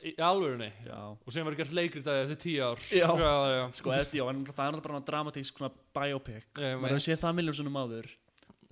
[0.05, 0.99] í já.
[1.17, 2.81] og sem var gert leikritaði eftir tíu ár.
[2.93, 3.07] Já.
[3.09, 3.63] já, já.
[3.73, 6.45] sko eða já, en það er náttúrulega bara dramatísk svona biopic.
[6.83, 8.11] Maður séð það miljón sunnum áður.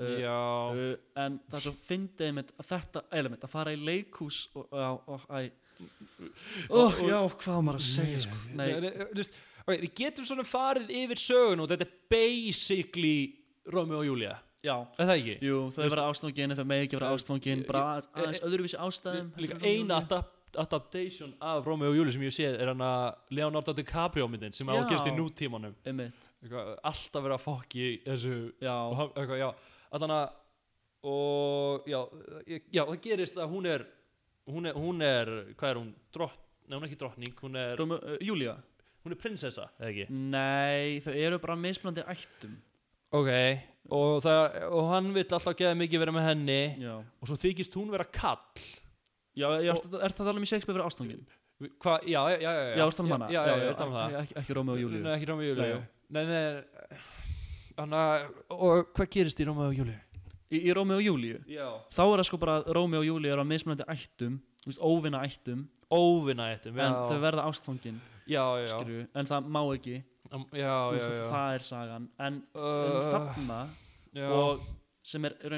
[0.02, 4.48] Uh, uh, en það er svo fyndið einmitt að þetta element að fara í leikhús
[4.58, 5.52] og, og, og, æ,
[6.72, 8.40] oh, Og- já, hvað maður að segja sko.
[8.56, 13.14] Nei, nei, nei, okay, við getum svona farið yfir sögun og þetta er basically
[13.70, 14.34] Romeo og Júlia,
[14.66, 15.38] já, er það ekki?
[15.46, 19.34] jú, þau Veist- vera ástfangin þau megi ekki vera ástfangin eh, bara aðeins- öðruvísi ástæðum
[19.38, 24.28] líka heldur adaptation af Romeo og Júlia sem ég séð er hann að Leonardo DiCaprio
[24.28, 24.88] myndin sem á að Já.
[24.90, 25.76] gerast í nútímanum.
[26.84, 29.50] Alltaf vera að fokki í þessu já, og hann- eitthvað, já,
[29.92, 30.30] allan að
[31.04, 32.00] og já,
[32.72, 33.86] já, það gerist að hún er
[34.52, 36.38] hún er, hún er hvað er hún, drott
[36.72, 38.54] er ekki drottning, hún er, Rómu, uh, Júlía?
[39.04, 40.06] Hún er prinsessa, eða ekki?
[40.14, 42.54] Nei, þau eru bara mismunandi ættum.
[43.12, 43.28] Ok,
[43.92, 47.76] og, það, og hann vill alltaf geða mikið vera með henni já, og svo þykist
[47.76, 48.38] hún vera kall
[49.36, 51.24] já, já er, er það alveg í Shakespeare vera ástfangin
[51.82, 53.91] hvað, já, já, já, já já, ástfangin um hana já, já, já, ég er talað
[53.91, 54.20] um það.
[54.22, 55.02] ekki, ekki Rómu og Júlíu.
[55.06, 55.82] Nei, ekki Rómeo og já.
[56.12, 57.02] Nei, nei
[57.72, 60.00] Þannig að Og hvað gerist í Rómeo og Júlíu?
[60.52, 61.41] í, í Rómi og Júlíu?
[61.48, 64.70] Já, þá er það sko bara að Rómi og Júlíu eru á mismunandi ættum þú
[64.72, 65.62] veist, óvinna ættum.
[65.89, 69.96] Óvinna eittum já, en þau verða ástfangin já, já, skilju, en það má ekki.
[70.32, 71.24] Um, já, já, já.
[71.32, 72.10] það er sagan.
[72.20, 73.62] En, en Uh, þarna
[74.15, 74.28] já.
[74.32, 74.62] og
[75.04, 75.56] sem er, er,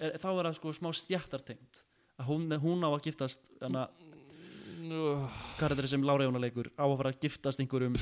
[0.00, 1.84] er þá er það sko smá stjættartengt
[2.20, 3.50] að hún, hún á að giftast
[4.90, 5.26] Uh,
[5.60, 7.94] karakter sem Lára Jóna leikur á að fara að giftast einhverjum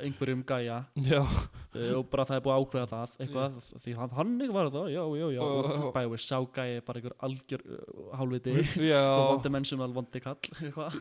[0.00, 0.78] einhverjum gæja.
[0.96, 4.88] Uh, og bara það er búið að ákveða það eitthvað, því hann, hann var það,
[4.94, 5.84] já, já, já og Uh.
[5.94, 8.54] bæði við sá gæja bara einhver algjör uh, hálfviti.
[9.12, 10.98] Og vondi menn sem var vondi kall eitthvað,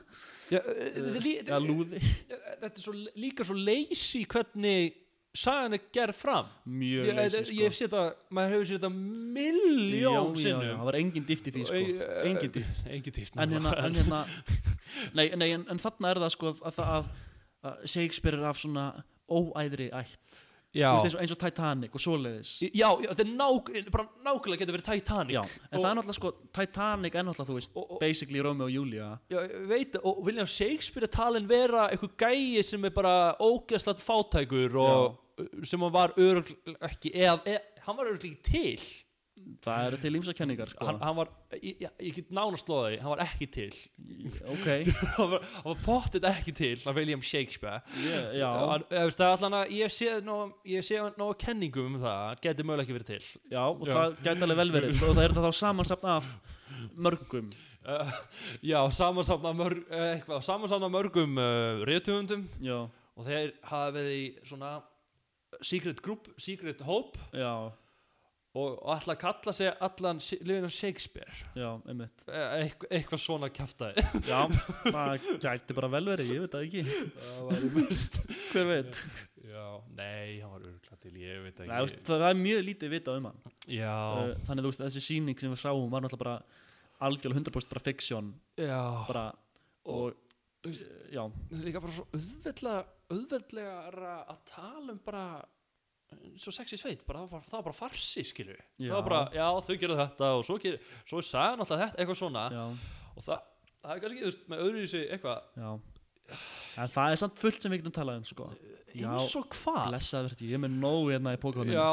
[0.59, 2.01] er lí- eða lúði.
[2.35, 4.99] þetta er svo, líka svo leysi hvernig
[5.37, 6.51] sagan er gerð fram.
[6.67, 7.55] Mjög leysi ég, sko.
[7.55, 8.91] ég hef séð það, maður hefur séð þetta
[9.37, 10.69] milljón já, já, sinnum.
[10.81, 11.81] það var engin dýft í því sko.
[12.25, 12.85] engin dýft.
[12.97, 14.21] engin dýft en hérna, en hérna
[15.17, 17.11] nei, nei en, en þarna er það sko að, að,
[17.71, 18.87] að Shakespeare er af svona
[19.31, 22.51] óæðri ætt veist, eins, og, eins og Titanic og svoleiðis.
[22.71, 25.33] Já, já, þetta er nák, bara nákvæmlega getur verið Titanic.
[25.35, 28.65] Já, en það er náttúrulega sko Titanic er náttúrulega þú veist Og- og- basically Romeo
[28.65, 33.99] og Julia Já, veit, og William Shakespeare talin vera eitthvað gæi sem er bara ógeðslega
[33.99, 35.17] fátækur og
[35.65, 38.79] sem hann var örugl ekki eða, eða hann var örugl ekki til
[39.65, 40.85] það eru til ímsakenningar sko.
[40.87, 43.71] Hann, hann var, ég, ég, get nánast því hann var ekki til.
[44.53, 44.67] Ok,
[45.17, 47.81] hann var, hann var pottet ekki til af William Shakespeare.
[48.01, 48.47] Yeah, já.
[48.73, 50.35] Hann, það er allan að ég sé ná,
[50.69, 53.27] ég sé ná kenningum um það geti mögulega ekki verið til.
[53.51, 53.93] Já, og Já.
[53.97, 55.03] það gæti alveg vel verið.
[55.03, 56.31] Og það er það þá samansapna af
[56.95, 57.51] mörgum.
[57.81, 58.09] Uh,
[58.61, 62.75] já, samansafna mörg, uh, eitthvað, samansafna mörgum uh, reytuhundum já,
[63.17, 64.75] og þeir hafa verið í svona
[65.65, 67.17] secret group, secret hope.
[67.33, 67.71] Já,
[68.51, 71.35] og, og ætla að kalla sig allan William Shakespeare.
[71.55, 72.23] Já, einmitt.
[72.27, 74.39] Eh, eitthvað, eitthvað svona kjaftaði já,
[74.85, 76.81] það gæti bara vel verið, ég veit það ekki.
[77.21, 78.17] Það var mest
[78.51, 78.99] hver veit,
[79.51, 79.67] já,
[79.99, 81.85] nei, hann var örgla til ég veit Nei, ekki.
[81.87, 83.39] veist, það er mjög lítið vita um hann.
[83.71, 86.35] Já, uh, þannig þú veist, þessi síning sem við sáum var náttúrulega bara
[87.07, 88.81] algjörlega 100% bara fiksjón já.
[89.07, 89.23] Bara,
[89.89, 90.19] og,
[90.61, 92.83] þú veist, já, það er líka bara svo auðveldlega
[93.15, 95.23] auðveldlega að tala um bara
[96.41, 99.47] svo sexy sveit, bara, það, var, það var bara farsi skilju, það var bara, já
[99.67, 102.45] þau gerðu þetta og svo, ger, svo sagan alltaf þetta eitthvað svona.
[102.55, 102.63] Já,
[103.15, 103.47] og það,
[103.81, 105.79] það er kannski, veist, með öðru í sig eitthvað
[106.79, 108.47] en það er samt fullt sem við getum talað um sko.
[108.91, 109.81] Eins og hvað?
[109.89, 111.87] Blessað verði, ég er með nóg hérna í pókvöndinu já,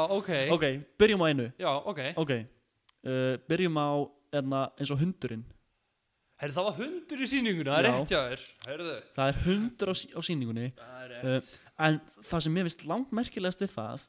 [0.55, 0.65] ok,
[0.99, 1.47] byrjum á einu.
[1.59, 2.01] Já, ok.
[2.23, 3.89] Ok, uh, byrjum á
[4.35, 5.45] hérna, eins og hundurinn.
[6.39, 10.11] Herri, það var hundur í sýninguna, það er rétt Herðu, það er hundur á, sí-
[10.15, 10.67] á sýningunni.
[10.77, 11.51] Það uh,
[11.87, 11.99] en
[12.31, 14.07] það sem mér finnst langt merkilegast við það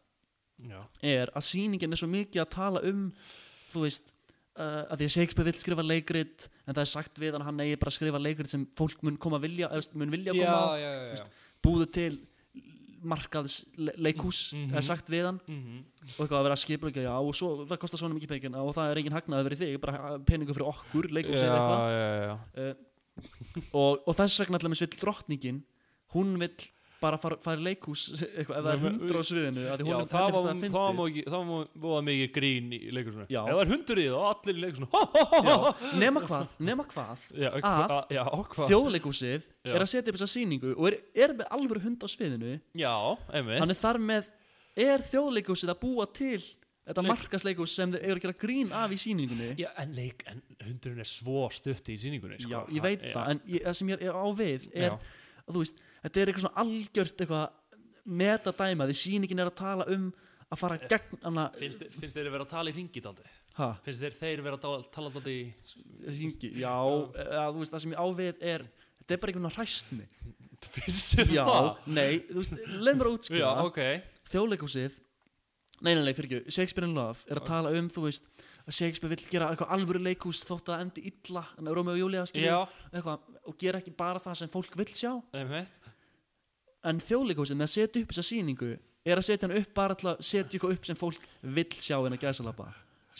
[0.71, 3.07] Já, er að sýningin er svo mikið að tala um
[3.73, 4.11] þú veist
[4.61, 7.63] uh, að því að Shakespeare vill skrifa leikrit en það er sagt við hann hann
[7.65, 10.43] eigi bara að skrifa leikrit sem fólk mun koma að vilja, veist, mun vilja já,
[10.45, 11.25] koma já, já.
[11.65, 12.11] búðu til
[13.01, 14.67] markaðs le leikús Mhm.
[14.69, 15.39] mm er sagt við hann.
[15.49, 15.79] Mm
[16.19, 18.75] og eitthvað að vera að skipulegja já og svo það kostar svona mikið pekin og
[18.77, 22.41] það er engin hagnaði fyrir þig bara peningu fyrir okkur leikús eða eitthvað.
[22.61, 22.75] uh,
[23.73, 25.63] og, og þess vegna allir með vill drottningin
[26.15, 26.57] hún vill
[27.01, 28.03] bara fara, fara í leikhús
[28.39, 29.73] eitthvað, men- hundur á sviðinu Já,
[30.11, 30.75] það var, fyndið
[32.09, 32.81] mikið, grín í
[33.33, 33.41] Já.
[33.41, 34.65] Ef það er hundur í það og allir í
[35.51, 35.57] Já,
[36.05, 39.75] nema hvað, nema hvað Já, Að hva- já, hvað þjóðleikhúsið Já.
[39.75, 42.55] er að setja upp þessa sýningu og er, er með alvöru hund á sviðinu
[43.61, 44.31] þannig þar með
[44.81, 46.39] er þjóðleikhúsið að búa til
[46.91, 50.25] þetta Leik- markasleikhús sem þau eru að gera grín af í sýningunni Já, en, leik,
[50.31, 52.51] en hundurinn er svo stutt í sýningunni sko.
[52.51, 54.97] Já, ég veit það, en það sem ég er á við er, Já.
[55.45, 57.49] að þú veist, þetta er eitthvað svona algjört eitthvað
[58.21, 60.09] metadæma því sýningin er að tala um
[60.51, 63.27] að fara gegn hana, Finnst, finnst þeir vera að tala í ringi daldi?
[63.61, 65.43] ha, Finnst þeir þeir vera að tala- daldi í
[66.17, 68.65] ringi, já, að, þú veist, það sem ég á við er
[68.99, 70.09] þetta er bara einhvern hræstni
[70.61, 71.71] Finnst þeir já, það?
[71.87, 73.81] nei, þú veist, leið mér að Já, útskýra ok.
[74.33, 74.99] Þjóðleikhúsið
[75.81, 78.27] nei, nei, nei, fyrir ekki, Shakespeare in Love er að tala um, þú veist,
[78.69, 82.59] að Shakespeare vill gera eitthvað alvöru leikhús þótt að endi illa Rómeo og Já,
[82.93, 85.15] eitthvað, og gera ekki bara það sem fólk vill sjá.
[85.33, 85.80] Einmitt
[86.89, 88.71] en þjóðleikhúsið með að setja upp þessa sýningu
[89.11, 91.27] er að setja hann upp bara til að setja eitthvað upp sem fólk
[91.59, 92.69] vill sjá en að gæsa labba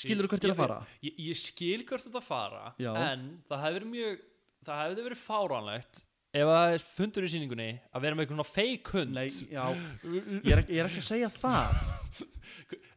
[0.01, 0.79] skilur þú hvert til að fara?
[1.05, 2.93] Ég, ég skil hvert þetta fara Já.
[2.97, 4.27] En það hefði verið mjög
[4.61, 8.49] Það hefði verið fáránlegt Ef það er fundur í sýningunni Að vera með eitthvað svona
[8.55, 9.17] fake hund.
[9.17, 9.65] Nei, já,
[10.47, 11.81] ég er, ekki, ég er ekki að segja það.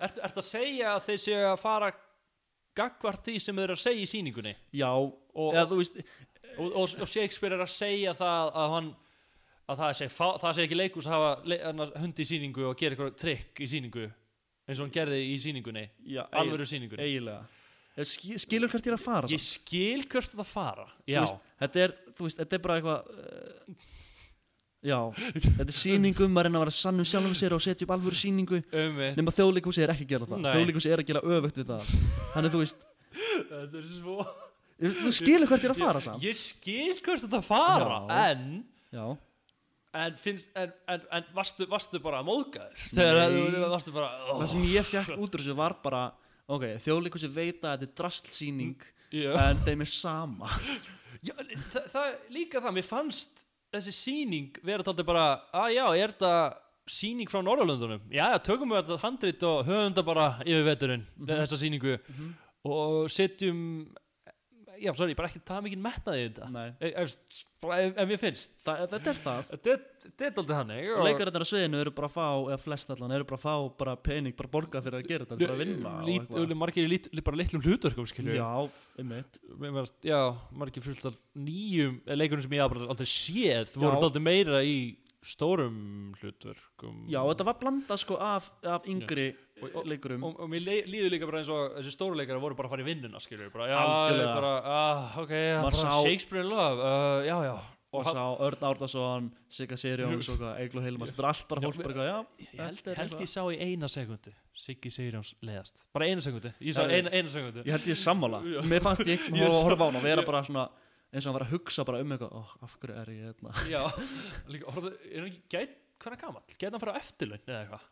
[0.06, 1.89] Ertu ert að segja að þeir séu að fara
[2.78, 4.54] Gagvart því sem þeir eru að segja í sýningunni?
[4.76, 8.91] Já, Og, eða þú veist og, og, og Shakespeare er að segja það Að hann
[9.69, 12.78] að það sé, það sé ekki leikus að hafa le, annars, hund í sýningu og
[12.80, 17.04] gera eitthvað trikk í sýningu eins og hann gerði í sýningunni já, alvöru sýningunni.
[17.04, 17.43] Eiginlega.
[18.41, 19.58] Skilur hvert er að fara ég samt.
[19.62, 20.86] skil hvert þetta fara.
[21.08, 23.89] Veist, þetta er, veist, þetta er bara eitthvað uh,
[24.84, 24.97] Já,
[25.45, 28.17] þetta er sýning um að reyna að vera sannum sjálfum sér og setja upp alvöru
[28.19, 28.60] sýningu.
[28.97, 30.41] Mig nema þjóðleikhúsi er ekki að gera það.
[30.43, 30.49] Nei.
[30.58, 31.93] þjóðleikhúsi er að gera öfugt við það.
[32.34, 34.26] Þannig þú veist, Þetta er svo
[34.84, 36.23] þú skilur hvert er að fara samt.
[36.26, 38.32] Ég skil hvert þetta fara Já.
[38.32, 38.47] En
[38.93, 39.06] Já,
[39.93, 44.49] En finnst En, en, en varstu, varstu bara móðgæður Þegar þú varstu bara ó, það
[44.53, 46.03] sem ég fekk út úr þessu var bara
[46.49, 49.29] ok, þjóðleikhúsi veit að þetta er drastlsýning já.
[49.45, 50.49] en þeim er sama.
[51.23, 51.32] Já,
[51.71, 56.32] það, það líka það, mér fannst þessi sýning vera tóldi bara að já, er þetta
[56.91, 61.06] sýning frá Norrlöndunum já, já, tökum við þetta handrit og höfum þetta bara yfir veturinn,
[61.29, 61.95] þessa sýningu.
[62.67, 63.62] Og setjum
[64.81, 66.47] já, sorry, bara ekki það mikið metnaði þetta.
[66.79, 68.55] Ef, ef, ef, mér finnst.
[68.65, 69.49] Þa, þetta er það.
[69.51, 69.83] Þetta er-
[70.27, 73.27] er tóldi hannig og leikararnir á sviðinu eru bara að fá eða flest allan eru
[73.29, 76.57] bara að fá bara pening bara borgað fyrir að gera þetta bara að vinna lít,
[76.63, 78.49] margir í lít, bara litlum hlutverkum skilju já,
[78.99, 79.39] einmitt.
[80.03, 84.03] Já, margir fullt af nýjum leikurinn sem ég bara aldrei séð voru Já.
[84.07, 87.05] tóldi meira í stórum hlutverkum.
[87.07, 90.23] Já, þetta var blandað sko af, af yngri Og- og- leikurum.
[90.28, 92.84] og, og mér líður líka bara eins og þessi stóru leikara voru bara að fara
[92.84, 94.34] í vinnuna skilur bara, já, Algjörlega.
[94.36, 97.56] bara, ah, ok, já, Maður bara sá- Shakespeare in Love uh, já, já.
[97.93, 101.62] Og sá Örn Árnason, Sigga Sirjóns og eitthvað, Egil og Hilmas, þetta er allt bara
[101.62, 103.21] Já, fólk bara eitthvað, já, ég held, Þetta er held eitthvað.
[103.21, 104.32] ég sá í eina sekundu
[104.63, 105.84] Siggi Sigurjóns leiðast.
[105.93, 108.39] Bara eina sekundu, ég sá Já, eina, eina sekundu ég held ég sammála.
[108.49, 108.62] Já.
[108.65, 110.65] mér fannst ég Ég að horfa á hann og vera bara svona
[111.13, 113.54] eins og hann var að hugsa bara um eitthvað oh, af hverju er ég hérna?
[113.69, 113.82] Já,
[114.56, 117.45] líka, orðu, er hann ekki gæt hvað er hann gamall, gæt hann fara á eftirlaun
[117.45, 117.86] eða eitthvað,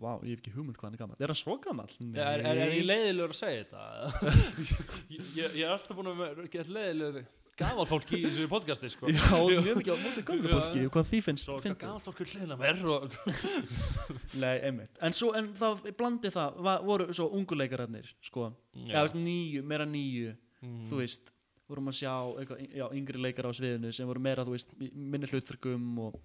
[0.00, 1.90] Vá, ég hef ekki hugmynd hvað hann er gammal Er hann svo gammal?
[1.90, 4.40] er, er, er, er ég leiðilegur að segja þetta
[5.14, 7.28] ég, ég, er alltaf búin að geta leiðilegur
[7.60, 9.10] gamal fólk í þessu podcasti sko.
[9.12, 10.54] Já, mjög mikið á móti gömlu Já.
[10.56, 11.50] fólki og hvað því finnst
[11.82, 13.18] gamal fólk er leiðilega mér og
[14.42, 18.48] Nei, einmitt En svo, en það blandi það var, voru svo unguleikararnir, sko
[18.88, 20.82] veist, nýju, meira nýju Mm.
[20.90, 21.30] Þú veist,
[21.70, 25.30] vorum að sjá eitthvað, já, yngri leikar á sviðinu sem voru meira, þú veist, minni
[25.30, 26.18] hlutverkum og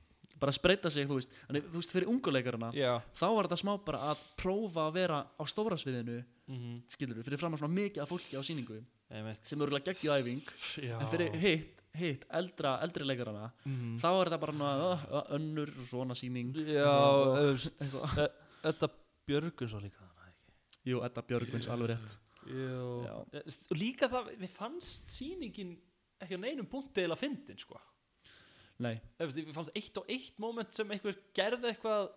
[0.45, 2.99] bara spreita sig, þú veist en þú veist, fyrir unguleikarana Já.
[3.17, 6.75] þá var þetta smá bara að prófa að vera á stóra sviðinu, Mhm.
[6.93, 9.41] skilur fyrir fram að svona mikið af fólki á sýningu Einmitt.
[9.45, 10.41] sem eru geggju æfing
[10.77, 10.99] Já.
[11.01, 13.99] en fyrir hitt, hitt, eldra, eldri leikarana Mhm.
[13.99, 14.53] þá er þetta bara
[14.93, 17.57] uh, uh, önnur svona sýning Já,
[18.63, 18.89] Þetta
[19.27, 23.05] Björgun svo líka ekki jú, Edda Björgvins, alveg rétt Jú.
[23.07, 23.41] Já.
[23.73, 25.71] Líka það, við fannst sýningin
[26.21, 27.79] ekki á neinum punkti eða fyndin sko
[28.83, 32.09] nei, Við fannst eitt og eitt moment sem einhver gerði eitthvað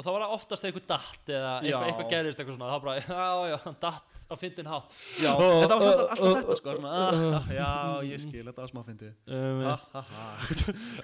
[0.00, 1.64] og það var oftast eitthvað datt eða Já.
[1.66, 4.94] eitthvað, eitthvað gerðist eitthvað svona það var bara, já, já, hann datt á fyndin hátt.
[5.20, 7.68] Já, Og- en það var og- alltaf þetta sko, svona, ah, ah, já,
[8.08, 9.74] ég skil, þetta var smá um, ha.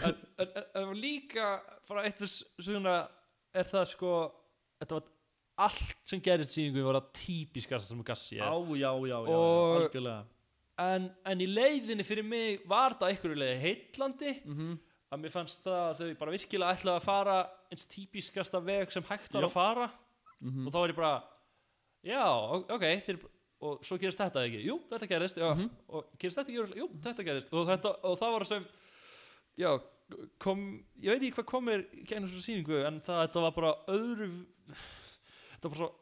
[0.06, 1.50] en, en, en, líka
[1.88, 2.32] frá eitt við
[2.62, 2.94] svona
[3.56, 4.14] er það sko
[4.80, 5.12] þetta var
[5.66, 9.76] allt sem gerðist í sýningu var það típiskast sem gassi já, já, já, já, Og-
[9.82, 10.24] algjörlega.
[10.86, 14.74] en, en í leiðinni fyrir mig var það einhverju leiði heitlandi mm
[15.12, 17.36] að mér fannst það að þau bara virkilega ætlaði að fara
[17.70, 19.86] eins típiskasta veg sem hægt var að fara.
[20.42, 20.66] -hmm.
[20.66, 21.22] og þá var ég bara
[22.04, 22.24] já,
[22.76, 23.18] ok þeir,
[23.60, 25.70] og svo gerist þetta ekki, jú, þetta gerist já, Mhm.
[25.88, 28.66] og gerist þetta ekki, jú, þetta gerist og, þetta, og það var sem
[29.58, 29.80] já,
[30.38, 34.46] kom, ég veit ekki hvað komir gænum svo sýningu, en það þetta var bara öðru
[35.56, 35.92] þetta var bara svo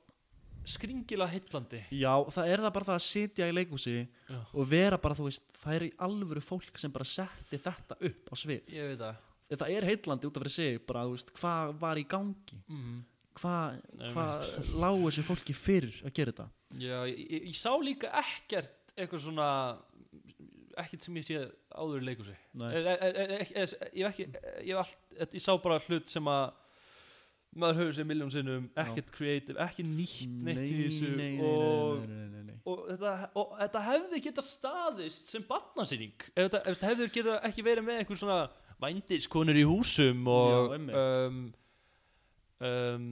[0.69, 4.39] skringilega heitlandi Já, það er það bara það að sitja í leikhúsi Já.
[4.41, 8.31] og vera bara, þú veist, það er í alvöru fólk sem bara setti þetta upp
[8.31, 8.75] á svið.
[8.75, 9.23] Ég veit það.
[9.55, 12.61] Það er heitlandi út af fyrir sig bara, þú veist, hvað var í gangi?
[12.69, 13.03] Mm.
[13.35, 14.27] hvað Nei, hva
[14.79, 16.49] lágu þessu fólki fyrir að gera þetta?
[16.79, 19.49] Já, ég, ég, ég sá líka ekkert eitthvað svona
[20.81, 21.41] ekkert sem ég sé
[21.75, 22.07] áður í
[24.41, 24.79] eh, ég
[25.35, 26.45] ég sá bara hlut sem að
[27.55, 32.05] maður höfður sér miljón sinnum ekkert creative, ekki nýtt neitt í þessu nei, nei, og,
[32.09, 32.59] nei, nei.
[32.65, 37.41] og, þetta, og þetta hefði geta staðist sem barnasýning ef þetta, ef þetta hefði geta
[37.49, 38.39] ekki verið með einhver svona
[38.83, 40.79] vændiskonur í húsum og Já,
[41.29, 41.41] um,
[42.69, 43.09] um,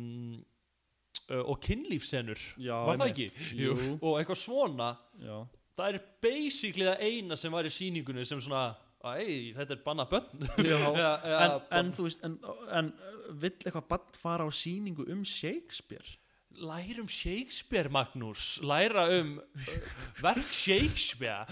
[1.30, 3.28] uh, og kynlífsenur Já, var það ekki?
[3.58, 3.76] Jú.
[4.00, 5.36] og eitthvað svona Já.
[5.78, 10.06] það er basically það eina sem var í sýningunni sem svona, æ, þetta er banna
[10.08, 10.78] bönn Já.
[11.02, 12.38] ja, ja, en, en þú veist en,
[12.70, 12.90] en
[13.42, 16.18] vill eitthvað bann fara á sýningu um Shakespeare?
[16.62, 18.58] Læra um Shakespeare Magnús.
[18.62, 19.76] Læra um uh,
[20.20, 21.46] verk Shakespeare.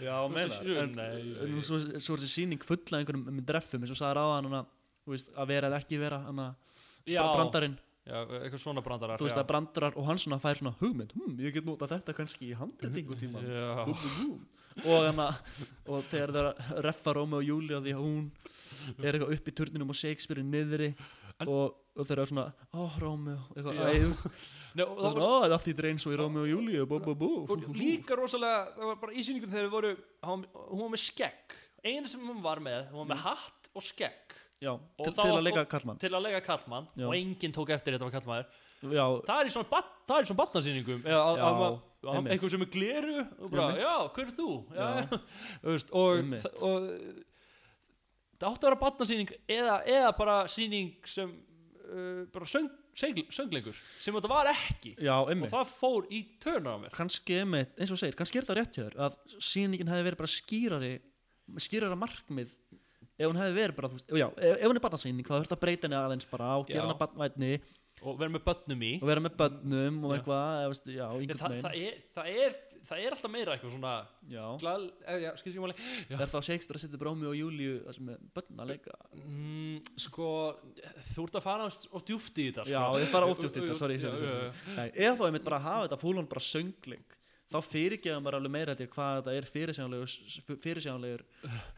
[0.00, 1.10] Já, en, Nei,
[1.44, 5.50] en svo, er þessi sýning full af einhverjum með dreffum eins og sagði ráðan að
[5.50, 6.54] vera eða ekki vera hana,
[7.04, 7.76] já, brandarinn.
[8.04, 9.40] Já, eitthvað svona brandarar þú veist já.
[9.40, 12.56] að brandarar og hann svona fær svona hugmynd hm, ég get nota þetta kannski í
[12.58, 13.86] handreitingu tíma já,
[14.82, 15.28] og, hana,
[15.86, 18.24] og þegar það er að reffa Rómi og Júli því að hún
[18.98, 20.90] er eitthvað upp í turninum og Shakespeare er niðri
[21.46, 24.28] og, og þeir eru svona ó Rómi eitthvað, veist,
[24.74, 27.30] Nei, og, og það þýttir eins og í Rómi og Júli bú, bú, bú.
[27.46, 29.92] og líka rosalega það var bara í sýningunni þegar við voru
[30.24, 31.54] hún var með skegg.
[31.84, 34.23] Eina sem hún var með, hún var með hatt og skegg
[34.62, 34.70] Já,
[35.02, 38.14] til, til að leika kallmann til að lega kallmann og enginn tók eftir þetta var
[38.14, 39.90] kallmaður Já, það er í svona, bat,
[40.28, 41.68] svona batnarsýningum eða að- Já, að ma-
[42.04, 42.32] að einmitt.
[42.34, 44.48] einhver sem er gleru og bara, já, hver er þú?
[44.76, 44.88] Já,
[45.70, 46.34] veist, og,
[46.68, 46.88] og
[48.38, 51.32] það átti að vera batnarsýning eða, eða bara sýning sem
[51.88, 54.94] uh, bara söng, segl, söngleikur sem þetta var ekki.
[55.00, 56.92] Já, og það fór í törna á mér.
[56.94, 60.34] Kannski eins og segir, kannski er það rétt hjá þér að sýningin hefði verið bara
[60.34, 60.92] skýrari
[61.60, 62.52] skýrara markmið
[63.14, 65.56] ef hún hefði verið bara, þú veist, já, ef, ef hún er barnasýning þá þurft
[65.56, 66.84] að breyta henni aðeins bara á, gera Já.
[66.84, 67.52] hana barnvætni
[68.04, 68.92] og vera með börnum í.
[69.00, 71.86] Og vera með bönnum og eitthvað, eða, veist, já, það, einhvern það, veginn.
[71.86, 73.92] er, það, er, það er alltaf meira eitthvað svona
[74.34, 75.76] já, glal, eh, já, skilur ekki máli.
[76.18, 78.98] Er þá Shakespeare að setja Brómi og Júliu það er bönn að leika?
[79.22, 80.28] Mm, sko,
[81.14, 82.76] þú ert að fara og djúft í þetta sko.
[82.76, 84.00] já, ég fara oft út í þetta, sorry,
[84.92, 87.20] eða þá einmitt bara að hafa þetta fúlan bara söngling
[87.52, 91.24] þá fyrirgeðum bara alveg meira ég hvað þetta er fyrirsjánlegur fyrirsjánlegur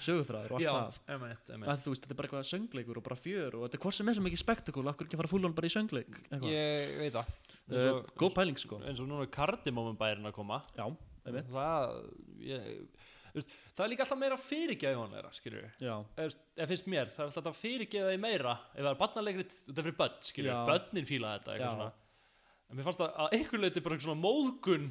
[0.06, 1.00] sögufræður og allt Já, það.
[1.16, 1.70] emitt, emitt.
[1.72, 3.98] að þú veist, þetta er bara eitthvað söngleikur og bara fjör og þetta er hvort
[3.98, 6.46] sem er svo mikið spektakul, akkur ekki fara fúlan bara í söngleik eitthvað.
[6.54, 7.34] Ég veit það.
[7.66, 8.80] Uh, góð pæling sko.
[8.86, 10.62] eins og núna er kardimómum bærin að koma.
[10.78, 10.86] Já,
[11.26, 12.00] það
[12.46, 12.72] ég,
[13.36, 17.38] veist, það er líka alltaf meira fyrirgæðunleira skilur við já, eða finnst mér, það er
[17.42, 21.32] alltaf fyrirgeða því meira ef það er barnalegrit, þetta er fyrir börn við, börnin fíla
[21.36, 21.90] þetta eitthvað svona
[22.66, 24.86] en mér fannst það að einhver leiti bara svona móðgun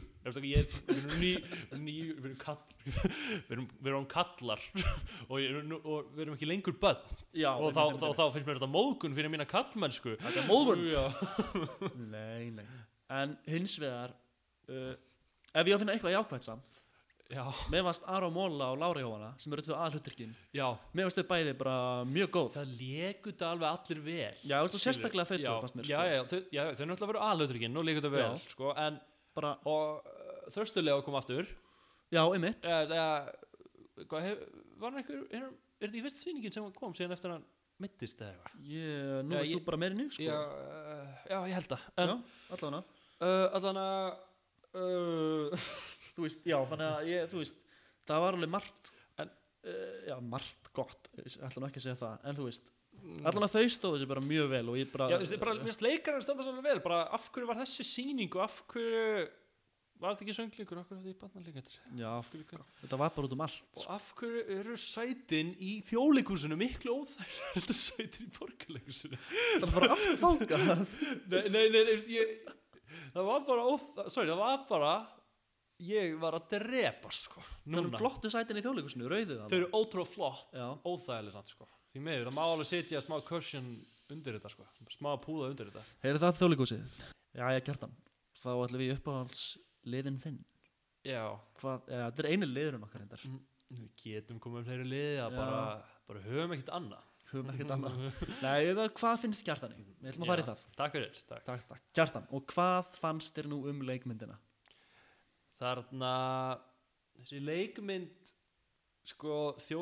[0.47, 1.31] ég, erum ný,
[1.75, 2.61] ný við erum kall
[3.47, 4.63] við erum, við erum kallar
[5.29, 7.17] og, ég, og við erum ekki lengur börn.
[7.35, 10.15] Já og þá, þá, þá finnst mér þetta móðgun fyrir mína kallmennsku.
[10.23, 10.85] Þetta er móðgun?
[12.15, 12.65] Nei, nei.
[13.11, 14.15] En hins vegar
[14.71, 14.95] uh,
[15.51, 16.81] ef ég á að finna eitthvað jákvæmt samt
[17.73, 21.25] mér varst Aron Móla og Lára Jóhanna sem eru tvö aðhluturkin já, mér varst þau
[21.31, 22.49] bæði bara mjög góð.
[22.53, 24.83] Það leku þetta alveg allir vel já, þú veist, skilurðu.
[24.85, 26.05] sérstaklega þau já, tvö fannst mér já, sko.
[26.05, 28.51] já, þau, já, þau náttúrulega verið aðlautrikinn og leku þetta vel Já.
[28.53, 28.99] sko, en,
[29.35, 30.13] bara, og uh,
[30.53, 31.49] þröstulega kom aftur.
[32.13, 32.61] Já, einmitt.
[32.69, 34.37] Eða, eða hvað, hef,
[34.77, 37.47] var hann einhver er, er þetta í fyrst sýningin sem kom síðan eftir hann
[37.81, 38.61] mittist eða eitthvað?
[38.69, 38.85] Ég,
[39.25, 40.29] nú Já, veist þú bara meira en ég sko.
[40.29, 42.15] Já, uh, já, ég held það en, já
[42.55, 42.83] allavega
[46.15, 47.61] uh, uh, þú veist, já, þannig að ég, þú veist
[48.09, 49.31] það var alveg margt En-
[49.65, 52.71] uh, já, margt gott, ég ætla nú ekki að segja það en þú veist,
[53.27, 55.83] allan að þau stóðu sér bara mjög vel og ég bara, já, þessi, bara, finnst
[55.85, 59.01] leikarinn standa svolítið vel bara af hverju var þessi sýning og af hverju
[60.03, 63.27] var þetta ekki sönglingur af hverju var þetta í barnaleikendur já, hverju- þetta var bara
[63.29, 68.31] út um allt og af hverju eru sætin í þjóðleikúsinu miklu óþær heldur sætin í
[68.35, 70.59] borgarleikúsinu það var bara aftur þanga
[71.31, 72.33] nei, nei, nei, nei ég,
[73.15, 74.93] það var bara óþær sorry, það var bara
[75.83, 77.91] ég var að drepa sko það núna.
[77.91, 80.55] er flottu sætin í þjóðleikusinu, rauðið þau eru ótrúlega flott.
[80.85, 81.67] Óþægileg sko.
[81.91, 83.69] Því meður, það má alveg setja smá cushion
[84.11, 84.67] undir þetta sko.
[84.95, 85.83] Smá púða undir þetta.
[86.03, 86.99] Heyrðu það þjóðleikusið
[87.35, 87.95] já, ég gert hann
[88.35, 89.43] þá ætlum við uppáhalds
[89.85, 90.39] liðin þinn.
[91.05, 91.23] Já,
[91.59, 93.25] hvað, ja, þetta er einu liðurinn okkar hendar
[93.75, 95.59] við getum komið um fleiri liði bara,
[96.07, 97.11] bara höfum ekkert annað.
[97.31, 97.95] Höfum ekkert annað.
[98.45, 99.85] Nei, það- hvað finnst Kjartani?
[100.01, 100.65] við ætlum að fara í það.
[100.77, 101.43] Takk fyrir, takk.
[101.47, 101.81] Takk, takk.
[101.97, 104.37] Kjartan, og hvað fannst þér nú um leikmyndina?
[105.59, 106.13] Þarna
[107.19, 108.31] þessi leikmynd
[109.05, 109.79] sko þjó,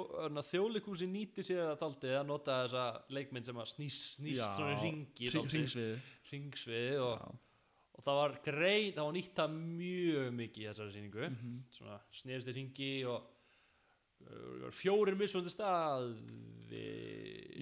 [0.50, 2.84] þjóðleikúsi nýti sér að taldið að nota þessa
[3.16, 5.94] leikmynd sem að snýst, snýst Já, svona ringi Hring- hringsviði
[6.34, 7.24] ringsvið og,
[7.94, 11.30] og það var greið, það var nýtt það mjög mikið í þessari sýningu.
[11.30, 11.56] Mhm.
[11.78, 13.30] svona snerist í ringi og
[14.28, 16.84] uh, fjórir mismöndi staði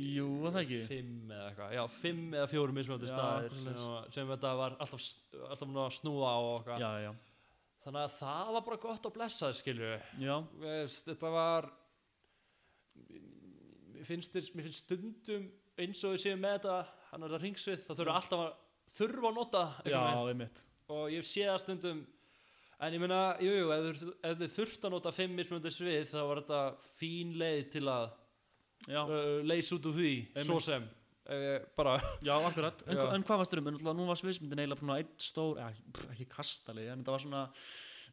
[0.02, 0.78] Jú, var það ekki?
[0.88, 3.82] fimm eða eitthvað, já, fimm eða fjórir mismöndi Já, staðir sem,
[4.16, 5.08] sem þetta var alltaf,
[5.50, 6.80] alltaf nú að snúa á eitthvað.
[6.86, 7.12] Já, já,
[7.82, 9.94] þannig að það var bara gott að blessa skilju
[10.96, 11.70] þetta var
[13.96, 15.48] mér finnst, mér finnst stundum
[15.82, 16.78] eins og við séum með þetta
[17.12, 18.52] hann er það ringsvið, þá þurfa alltaf að
[18.96, 20.02] þurfa að nota já,
[20.92, 22.02] og ég sé það stundum.
[22.82, 26.22] En ég meina, jú, jú, ef, ef þið þurft að nota fimm mismunandi svið þá
[26.26, 26.62] var þetta
[26.98, 28.08] fín leið til að
[28.90, 30.48] uh, leysa út úr því Einmitt.
[30.48, 30.88] svo sem
[31.78, 32.84] bara, já, akkurat.
[32.88, 35.60] En, en hvað varst þér um, en nú var sviðsmyndin eiginlega einn stór,
[36.12, 37.44] ekki kastali en þetta var svona,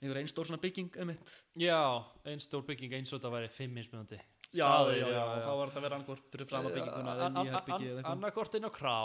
[0.04, 1.80] einn stór bygging einmitt já,
[2.28, 4.20] einn stór bygging eins og þetta væri fimm mismunandi
[4.52, 7.32] já, Staðir, já, já, já, þá var þetta að vera annarkvort fyrir fram að bygginguna
[7.38, 8.12] nýja herbyggi eða eitthvað.
[8.12, 8.98] annarkort inn á krá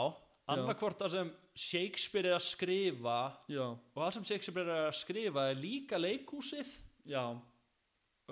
[0.51, 1.31] annarkort það sem
[1.63, 3.17] Shakespeare er að skrifa
[3.51, 6.71] já, og það sem Shakespeare er að skrifa er líka leikhúsið.
[7.07, 7.23] Já,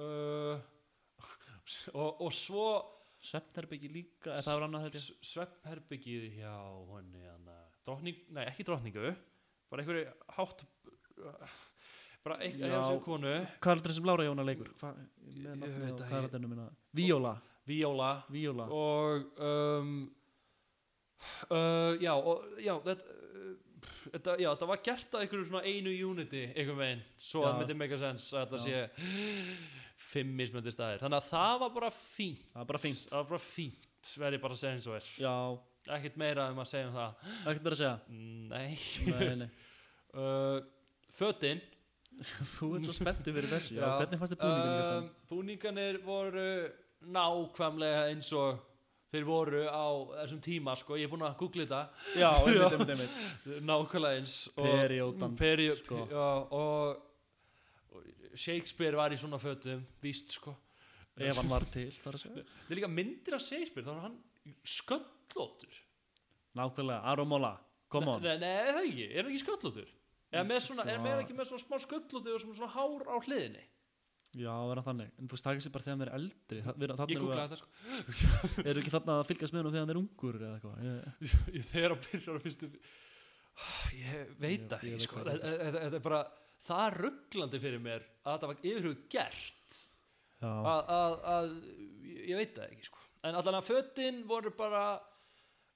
[0.01, 0.55] uh,
[2.01, 2.67] og, og svo
[3.21, 5.07] svefnherbyggi líka, eða það var annað ég.
[5.31, 6.53] sveppherbyggið hjá
[6.95, 9.11] henni hana, drottning, nei ekki drottningu
[9.71, 10.65] bara einhverju hátt
[12.25, 13.35] bara einhverju konu.
[13.61, 14.69] Hvað er þetta sem Lára Jóna leikur?
[14.81, 14.91] Hva,
[15.31, 15.63] Ég-
[16.01, 16.67] það er þetta?
[16.97, 17.35] Víóla,
[17.69, 19.95] Víóla Víóla og um,
[21.49, 23.17] uh, já, og, já þetta,
[24.11, 27.51] þetta, já, þetta var gert að einhverju svona einu unity einhvern veginn, svo Já.
[27.51, 29.80] að myndi make a sense að þetta sé
[30.11, 32.45] fimm mismöndi staðir, þannig að það var bara fínt.
[32.51, 33.03] Það var bara fínt.
[33.09, 33.87] Það var bara fínt
[34.21, 35.09] verð ég bara að segja eins og er.
[35.21, 35.33] Já,
[35.97, 37.27] ekkert meira um að segja um það.
[37.41, 37.97] Ekkert verið að segja?
[38.51, 38.69] Nei.
[39.11, 39.51] Nei, nei.
[40.11, 40.57] Uh,
[41.15, 41.61] fötin.
[42.57, 43.77] Þú ert svo spenntu fyrir þessu.
[43.77, 46.47] Já, hvernig fannst þið búningunum um, búningarnir voru
[47.15, 48.59] nákvæmlega eins og
[49.13, 49.87] þeir voru á
[50.17, 51.79] þessum tíma sko, ég er búinn að googla þetta.
[52.19, 53.63] Já, einmitt, einmitt, einmitt.
[53.71, 56.03] Nákvæmlega eins og- Periódan, Peri, sko.
[56.11, 56.27] já,
[56.59, 56.99] og
[58.37, 60.53] Shakespeare var í svona fötum víst sko.
[61.21, 62.43] Ef hann var til, þar að segja.
[62.65, 64.19] Það er líka myndir af Shakespeare þá var hann
[64.65, 65.81] sköllóttur.
[66.57, 67.53] Nákvæmlega, Aromola,
[67.91, 68.23] come on.
[68.25, 69.91] Nei, nei, er það ekki, er hann ekki sköllóttur?
[70.31, 73.15] Er með svona, er með ekki með svona smá sköllóttur og svona, svona hár á
[73.27, 73.63] hliðinni?
[74.39, 75.09] Já, vera þannig.
[75.19, 76.59] En þú er ekki bara þegar hann er eldri.
[76.63, 78.51] Þa- vera- ég googlaði að- þetta sko.
[78.63, 80.85] Eru ekki þarna að fylgjast með hann þegar hann er ungur eða eitthvað?
[80.87, 82.63] Ég- ég þegar að byrja að finnst
[83.99, 85.23] ég veit það ekki sko.
[85.27, 86.21] þetta er bara
[86.67, 89.79] það er rugglandi fyrir mér að þetta var yfirhug gert
[90.41, 91.51] að,
[92.25, 93.03] ég veit það ekki sko.
[93.29, 94.85] en allan að fötin voru bara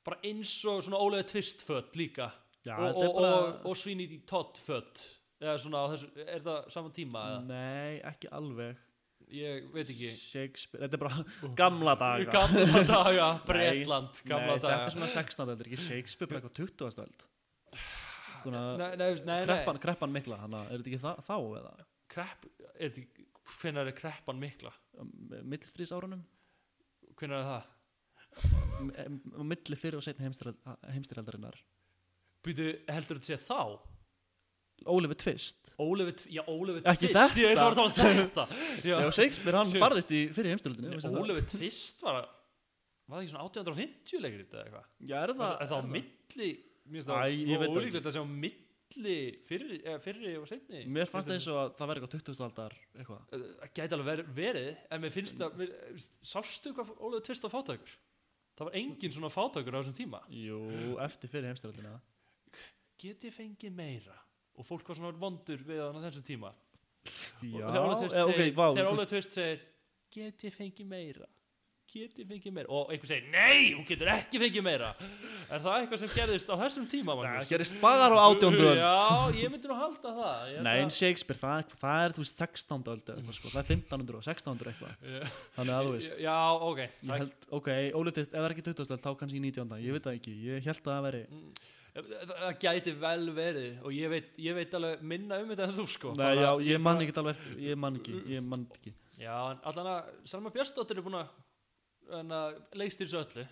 [0.05, 2.29] bara eins og svona ólega tvist fött líka
[2.65, 5.05] já og, þetta og, bara og, og svíni í tott fött
[5.41, 7.39] eða svona þessu, er það saman tíma eða?
[7.49, 8.81] Nei, ekki alveg
[9.35, 14.69] ég veit ekki Shakespeare, þetta er bara gamla daga gamla daga, Bretland Nei, gamla þetta
[14.69, 15.53] daga er svona 16.
[15.53, 16.85] öld, ekki Shakespeare bara eitthvað 20.
[16.89, 18.34] öld Svona, nei, nei, nei, nei.
[18.45, 21.73] Kreppan, kreppan mikla, hann er þetta ekki það, þá eða?
[22.15, 24.73] Krepp, er þetta hvenær er kreppan mikla?
[25.45, 26.23] Millistrís árunum
[27.19, 27.71] hvenær er það?
[28.35, 31.59] Á milli fyrir og setni heimstyrjaldarinnar
[32.45, 33.77] Býtu, heldur þetta sé þá?
[34.91, 35.71] Oliver Twist.
[35.79, 37.15] Ólefi, já, Ólefi Ekki Twist.
[37.15, 37.39] þetta.
[37.41, 38.43] Ég er að tala um þetta.
[38.85, 38.97] Já.
[39.15, 42.25] Shakespeare, hann barðist í fyrir heimstyrjaldinu Ólefi Twist var
[43.05, 44.85] Var það ekki svona 1850 leikrit eða eitthvað?
[45.05, 45.51] Já, er það?
[45.61, 46.47] Er það á milli
[46.85, 49.17] Mér finnst það ólíklegt að segja á milli
[49.47, 52.43] fyrri, fyrri og setni Mér fannst það eins og að það væri eitthvað 20.
[52.47, 55.71] aldar eitthvað Það gæti alveg ver, verið En mér finnst það mér,
[56.33, 57.95] Sástu hvað Ólefi Twist var fátækur?
[58.55, 60.59] Það var engin svona fátækur á þessum tíma Jú,
[61.05, 61.95] eftir fyrir heimstyrjaldina
[63.01, 64.19] Get ég fengið meira?
[64.55, 66.53] Og fólk var svona vondur við hann á þessum tíma
[67.41, 69.65] Já, Og þegar Twist eh, Twist segir
[70.15, 71.27] get ég fengið meira
[71.95, 72.69] get ég fengið meira.
[72.75, 74.91] Og einhver segir nei, hún getur ekki fengið meira.
[75.47, 78.59] Er það eitthvað sem gerðist á þessum tíma Það gerist bara á 18.
[78.59, 78.81] öld.
[78.81, 78.95] Já,
[79.39, 80.55] ég myndi nú halda það.
[80.67, 82.89] Nei, en Shakespeare, það það er þú veist 16.
[82.93, 84.97] öld sko, það er 1500 og 1600 eitthvað.
[85.15, 85.29] Já.
[85.59, 86.19] Þannig að þú veist.
[86.25, 86.39] Já,
[86.71, 86.83] ok.
[87.15, 87.71] Held, ok,
[88.01, 88.91] ólítist, ef það er ekki 20.
[88.97, 89.79] öld þá kannski 19.
[89.85, 91.23] Ég veit það ekki, ég held að það veri
[91.95, 95.77] það, það gæti vel verið og ég veit, ég veit alveg minna um þetta en
[95.77, 96.13] þú sko.
[96.19, 98.93] Nei, já, ég man ekki alveg eftir, ég man ekki, ég man ekki.
[99.15, 101.31] Já, en allan að Salma Björnsdóttir er búin að
[102.19, 103.45] en að leikstýr þessu öllu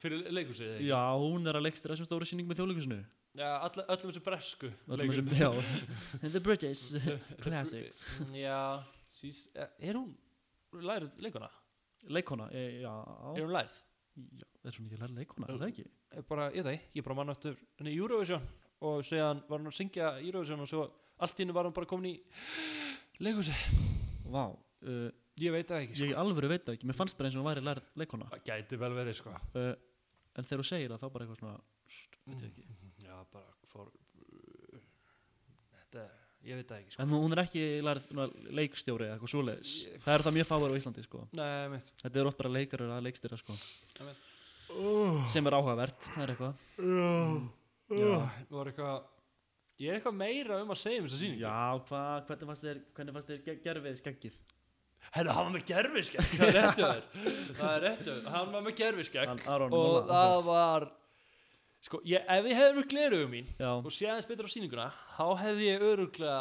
[0.00, 3.00] fyrir leikusið Já, hún er að leikstir þessum stóru sýning með þjóðleikusinu
[3.40, 5.50] já all, öllum þessu bresku Öllum þessum- Já,
[6.34, 6.82] The British.
[7.44, 8.00] Classics.
[8.34, 8.56] Já,
[9.14, 10.14] sís, er hún
[10.74, 11.50] lærið leikuna?
[12.10, 12.94] Leikona, e, já,
[13.36, 13.76] Er hún lærið?
[14.40, 15.84] já Er svona ekki læra leikona, er það ekki?
[16.18, 18.42] Ég bara, ég það, ég bara mann eftir henni í Eurovision
[18.84, 20.82] og síðan var hún að syngja Eurovision og svo
[21.20, 22.16] allt í henni var hún bara komin í
[23.24, 23.54] leikusi
[24.30, 25.08] Vá, uh,
[25.40, 26.20] Ég veit það ekki, ég sko.
[26.20, 28.26] alvöru veit það ekki, mér fannst bara eins og hún væri lærið leikona.
[28.34, 29.34] Það gæti vel verið, sko.
[29.54, 29.74] Uh,
[30.38, 31.58] En þegar þú segir það, þá bara eitthvað svona
[32.30, 32.64] veit ég ekki.
[33.02, 34.82] Já, bara fór uh,
[35.80, 36.04] Þetta
[36.46, 37.02] ég veit það ekki, sko.
[37.02, 37.64] En hún er ekki
[38.06, 38.26] svona,
[38.60, 39.72] leikstjóri eða eitthvað svoleiðis.
[39.88, 41.22] Ég- Það er það mjög fáir á Íslandi, sko.
[41.32, 43.56] Nei, mitt Þetta er oft bara leikarar að leikstýra, sko.
[44.00, 44.28] Einmitt.
[45.34, 46.54] Sem er áhugavert, það er eitthvað.
[47.90, 48.12] Já,
[48.46, 49.08] Það var eitthvað
[49.80, 51.40] Ég er eitthvað meira um að segja um þessa sýningu.
[51.40, 54.34] Já, hvað, hvernig fannst þér, hvernig fannst þér ge- gerfið skeggið?
[55.10, 57.04] Herra, hann var með gerfiskegg Það er rétt hjá þér.
[57.58, 58.26] Það er rétt hjá þér.
[58.34, 60.86] Hann var með gerfiskegg Og það var
[61.80, 64.88] Sko, ég, ef ég hefði verið glerugum mín Já, og sé aðeins betur á sýninguna
[65.16, 66.40] þá hefði ég öruglega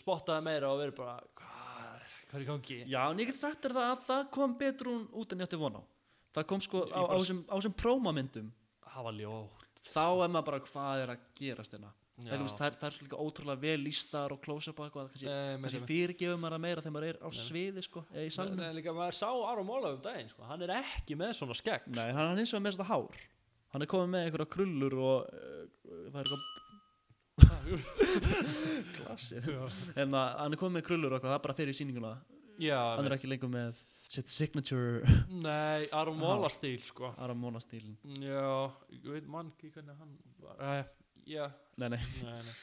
[0.00, 2.78] spottaði meira og verið bara hvað, hvað er í gangi?
[2.88, 5.48] Já, en ég get sagt þér það að það kom betur hún út en ég
[5.50, 5.82] átti von á.
[6.38, 8.48] Það kom sko á, á, á þessum prómamyndum.
[8.88, 9.84] Það var ljótt.
[9.92, 11.92] Þá er maður bara hvað er að gerast hérna
[12.26, 16.40] veist, það, er, það er svo líka ótrúlega vel lístar og close-up og kannski, fyrirgefum
[16.42, 18.30] maður það meira þegar maður er á sviði sko, eða í
[18.78, 20.42] líka maður sá Aron Móla um daginn sko.
[20.48, 23.20] hann er ekki með svona skegg Nei, hann er hins vegar með þetta hár.
[23.68, 25.62] Hann er komið með einhverja krullur og uh,
[26.08, 26.42] það er eitthvað
[28.96, 29.46] klassið.
[29.94, 32.12] En að, hann er komið með krullur og eitthvað, það er bara fyrir sýninguna.
[32.58, 37.12] Já, Hann er með, ekki lengur með sitt signature nei, Aron Móla stíl sko.
[37.20, 40.56] Aramona stílin já, ég veit mann ekki hvernig hann var.
[40.58, 40.86] Æ,
[41.28, 41.46] já,
[41.78, 42.54] Nei, nei, nei, nei.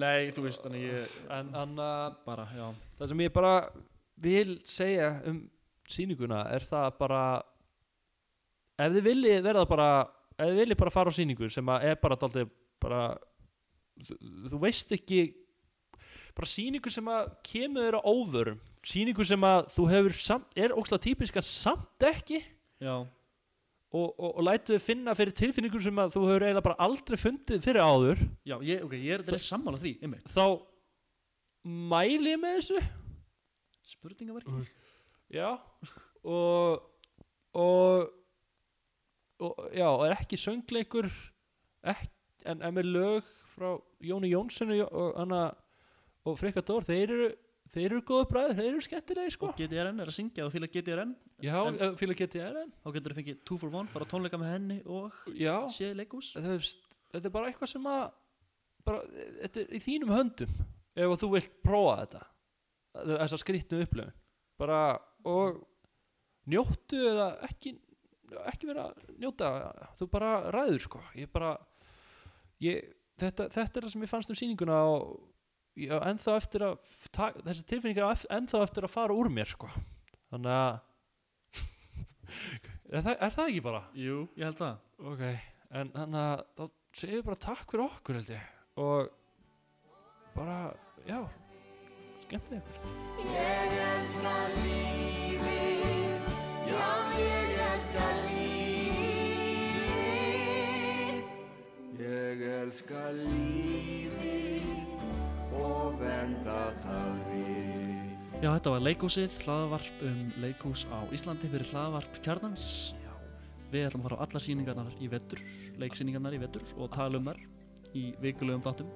[0.00, 2.66] nei, þú veist, þannig ég en hann uh, bara, já.
[3.00, 3.54] það sem ég bara
[4.24, 5.42] vil segja um
[5.92, 7.22] sýninguna er það bara
[8.80, 9.88] ef þið viljið verða bara
[10.36, 12.48] ef þið viljið bara fara á sýningu sem að er bara daldið
[12.82, 13.02] bara
[14.08, 14.16] þú,
[14.52, 15.20] þú veist ekki
[16.36, 20.74] bara sýningu sem að kemur þér á óvörum sýningu sem að þú hefur samt, er
[20.76, 22.38] ókslega típiskan samt ekki.
[22.78, 23.00] Já,
[23.96, 27.18] og, og, og lætu þið finna fyrir tilfinningum sem að þú hefur eiginlega bara aldrei
[27.20, 30.26] fundið fyrir áður Já, ég, ok, ég er er sammála því, einmitt.
[30.32, 30.44] þá
[31.66, 32.82] mæli ég með þessu.
[33.86, 34.66] Spurningamarki
[35.34, 35.48] já
[36.26, 36.84] og
[37.56, 38.10] og,
[39.40, 41.08] og já, og er ekki söngleikur
[41.86, 42.10] ekki,
[42.46, 43.72] en, en með lög frá
[44.04, 45.40] Jóni Jónssoni og, hana,
[46.26, 47.28] og Frikka Dór þeir eru,
[47.74, 49.48] þeir eru góða bræður, þeir eru skemmtilegir sko.
[49.50, 53.12] Og GTRN er að syngja og fíla GTRN já, En- en, fíla GTR Þá getur
[53.14, 55.12] þú fengið 2 for 1, fara tónleika með henni og
[55.74, 58.04] séð leikús þetta er bara eitthvað sem að
[58.86, 59.02] bara,
[59.42, 60.52] þetta er í þínum höndum
[60.96, 62.22] ef þú vilt prófa þetta.
[63.06, 64.14] Þessa skrýtnu upplöfun
[64.56, 64.78] bara
[65.28, 65.58] og
[66.48, 67.74] njóttu eða ekki
[68.50, 69.48] ekki vera að njóta.
[69.98, 71.00] Þú bara ræður sko.
[71.14, 71.52] Ég bara
[72.64, 72.88] ég,
[73.20, 75.12] þetta, þetta er það sem ég fannst um sýninguna og
[75.76, 76.74] ennþá eftir að
[77.12, 79.68] ta- þessi tilfinningar á ef- ennþá eftir að fara úr mér sko.
[80.32, 80.74] Þannig að
[82.96, 83.82] er það, er það ekki bara?
[84.00, 84.76] Jú, ég held það.
[85.12, 85.22] Ok,
[85.80, 86.64] en þannig að þá
[86.96, 88.44] segjum við bara takk fyrir okkur held ég.
[88.80, 89.00] Og
[90.36, 90.58] bara,
[91.08, 91.20] já
[92.26, 92.76] skemmtið ykkur.
[93.36, 96.26] Ég elska lífið,
[96.72, 96.88] já
[97.20, 98.44] ég elska lífið.
[102.06, 104.15] Ég elska lífið
[105.62, 108.12] og venda það við.
[108.36, 112.66] Já, þetta var leikúsið, hlaðvarp um leikús á Íslandi fyrir hlaðvarp kjarnans.
[113.00, 113.14] Já.
[113.72, 115.40] Við ætlum að fara á allar sýningarnar í vetur
[115.80, 117.40] leiksýningarnar í vetur og tala um þar
[117.96, 118.92] í vikulegum þáttum.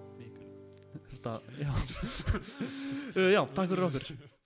[1.11, 1.73] Þetta, já.
[3.11, 4.40] Uh, Já, takk fyrir okkur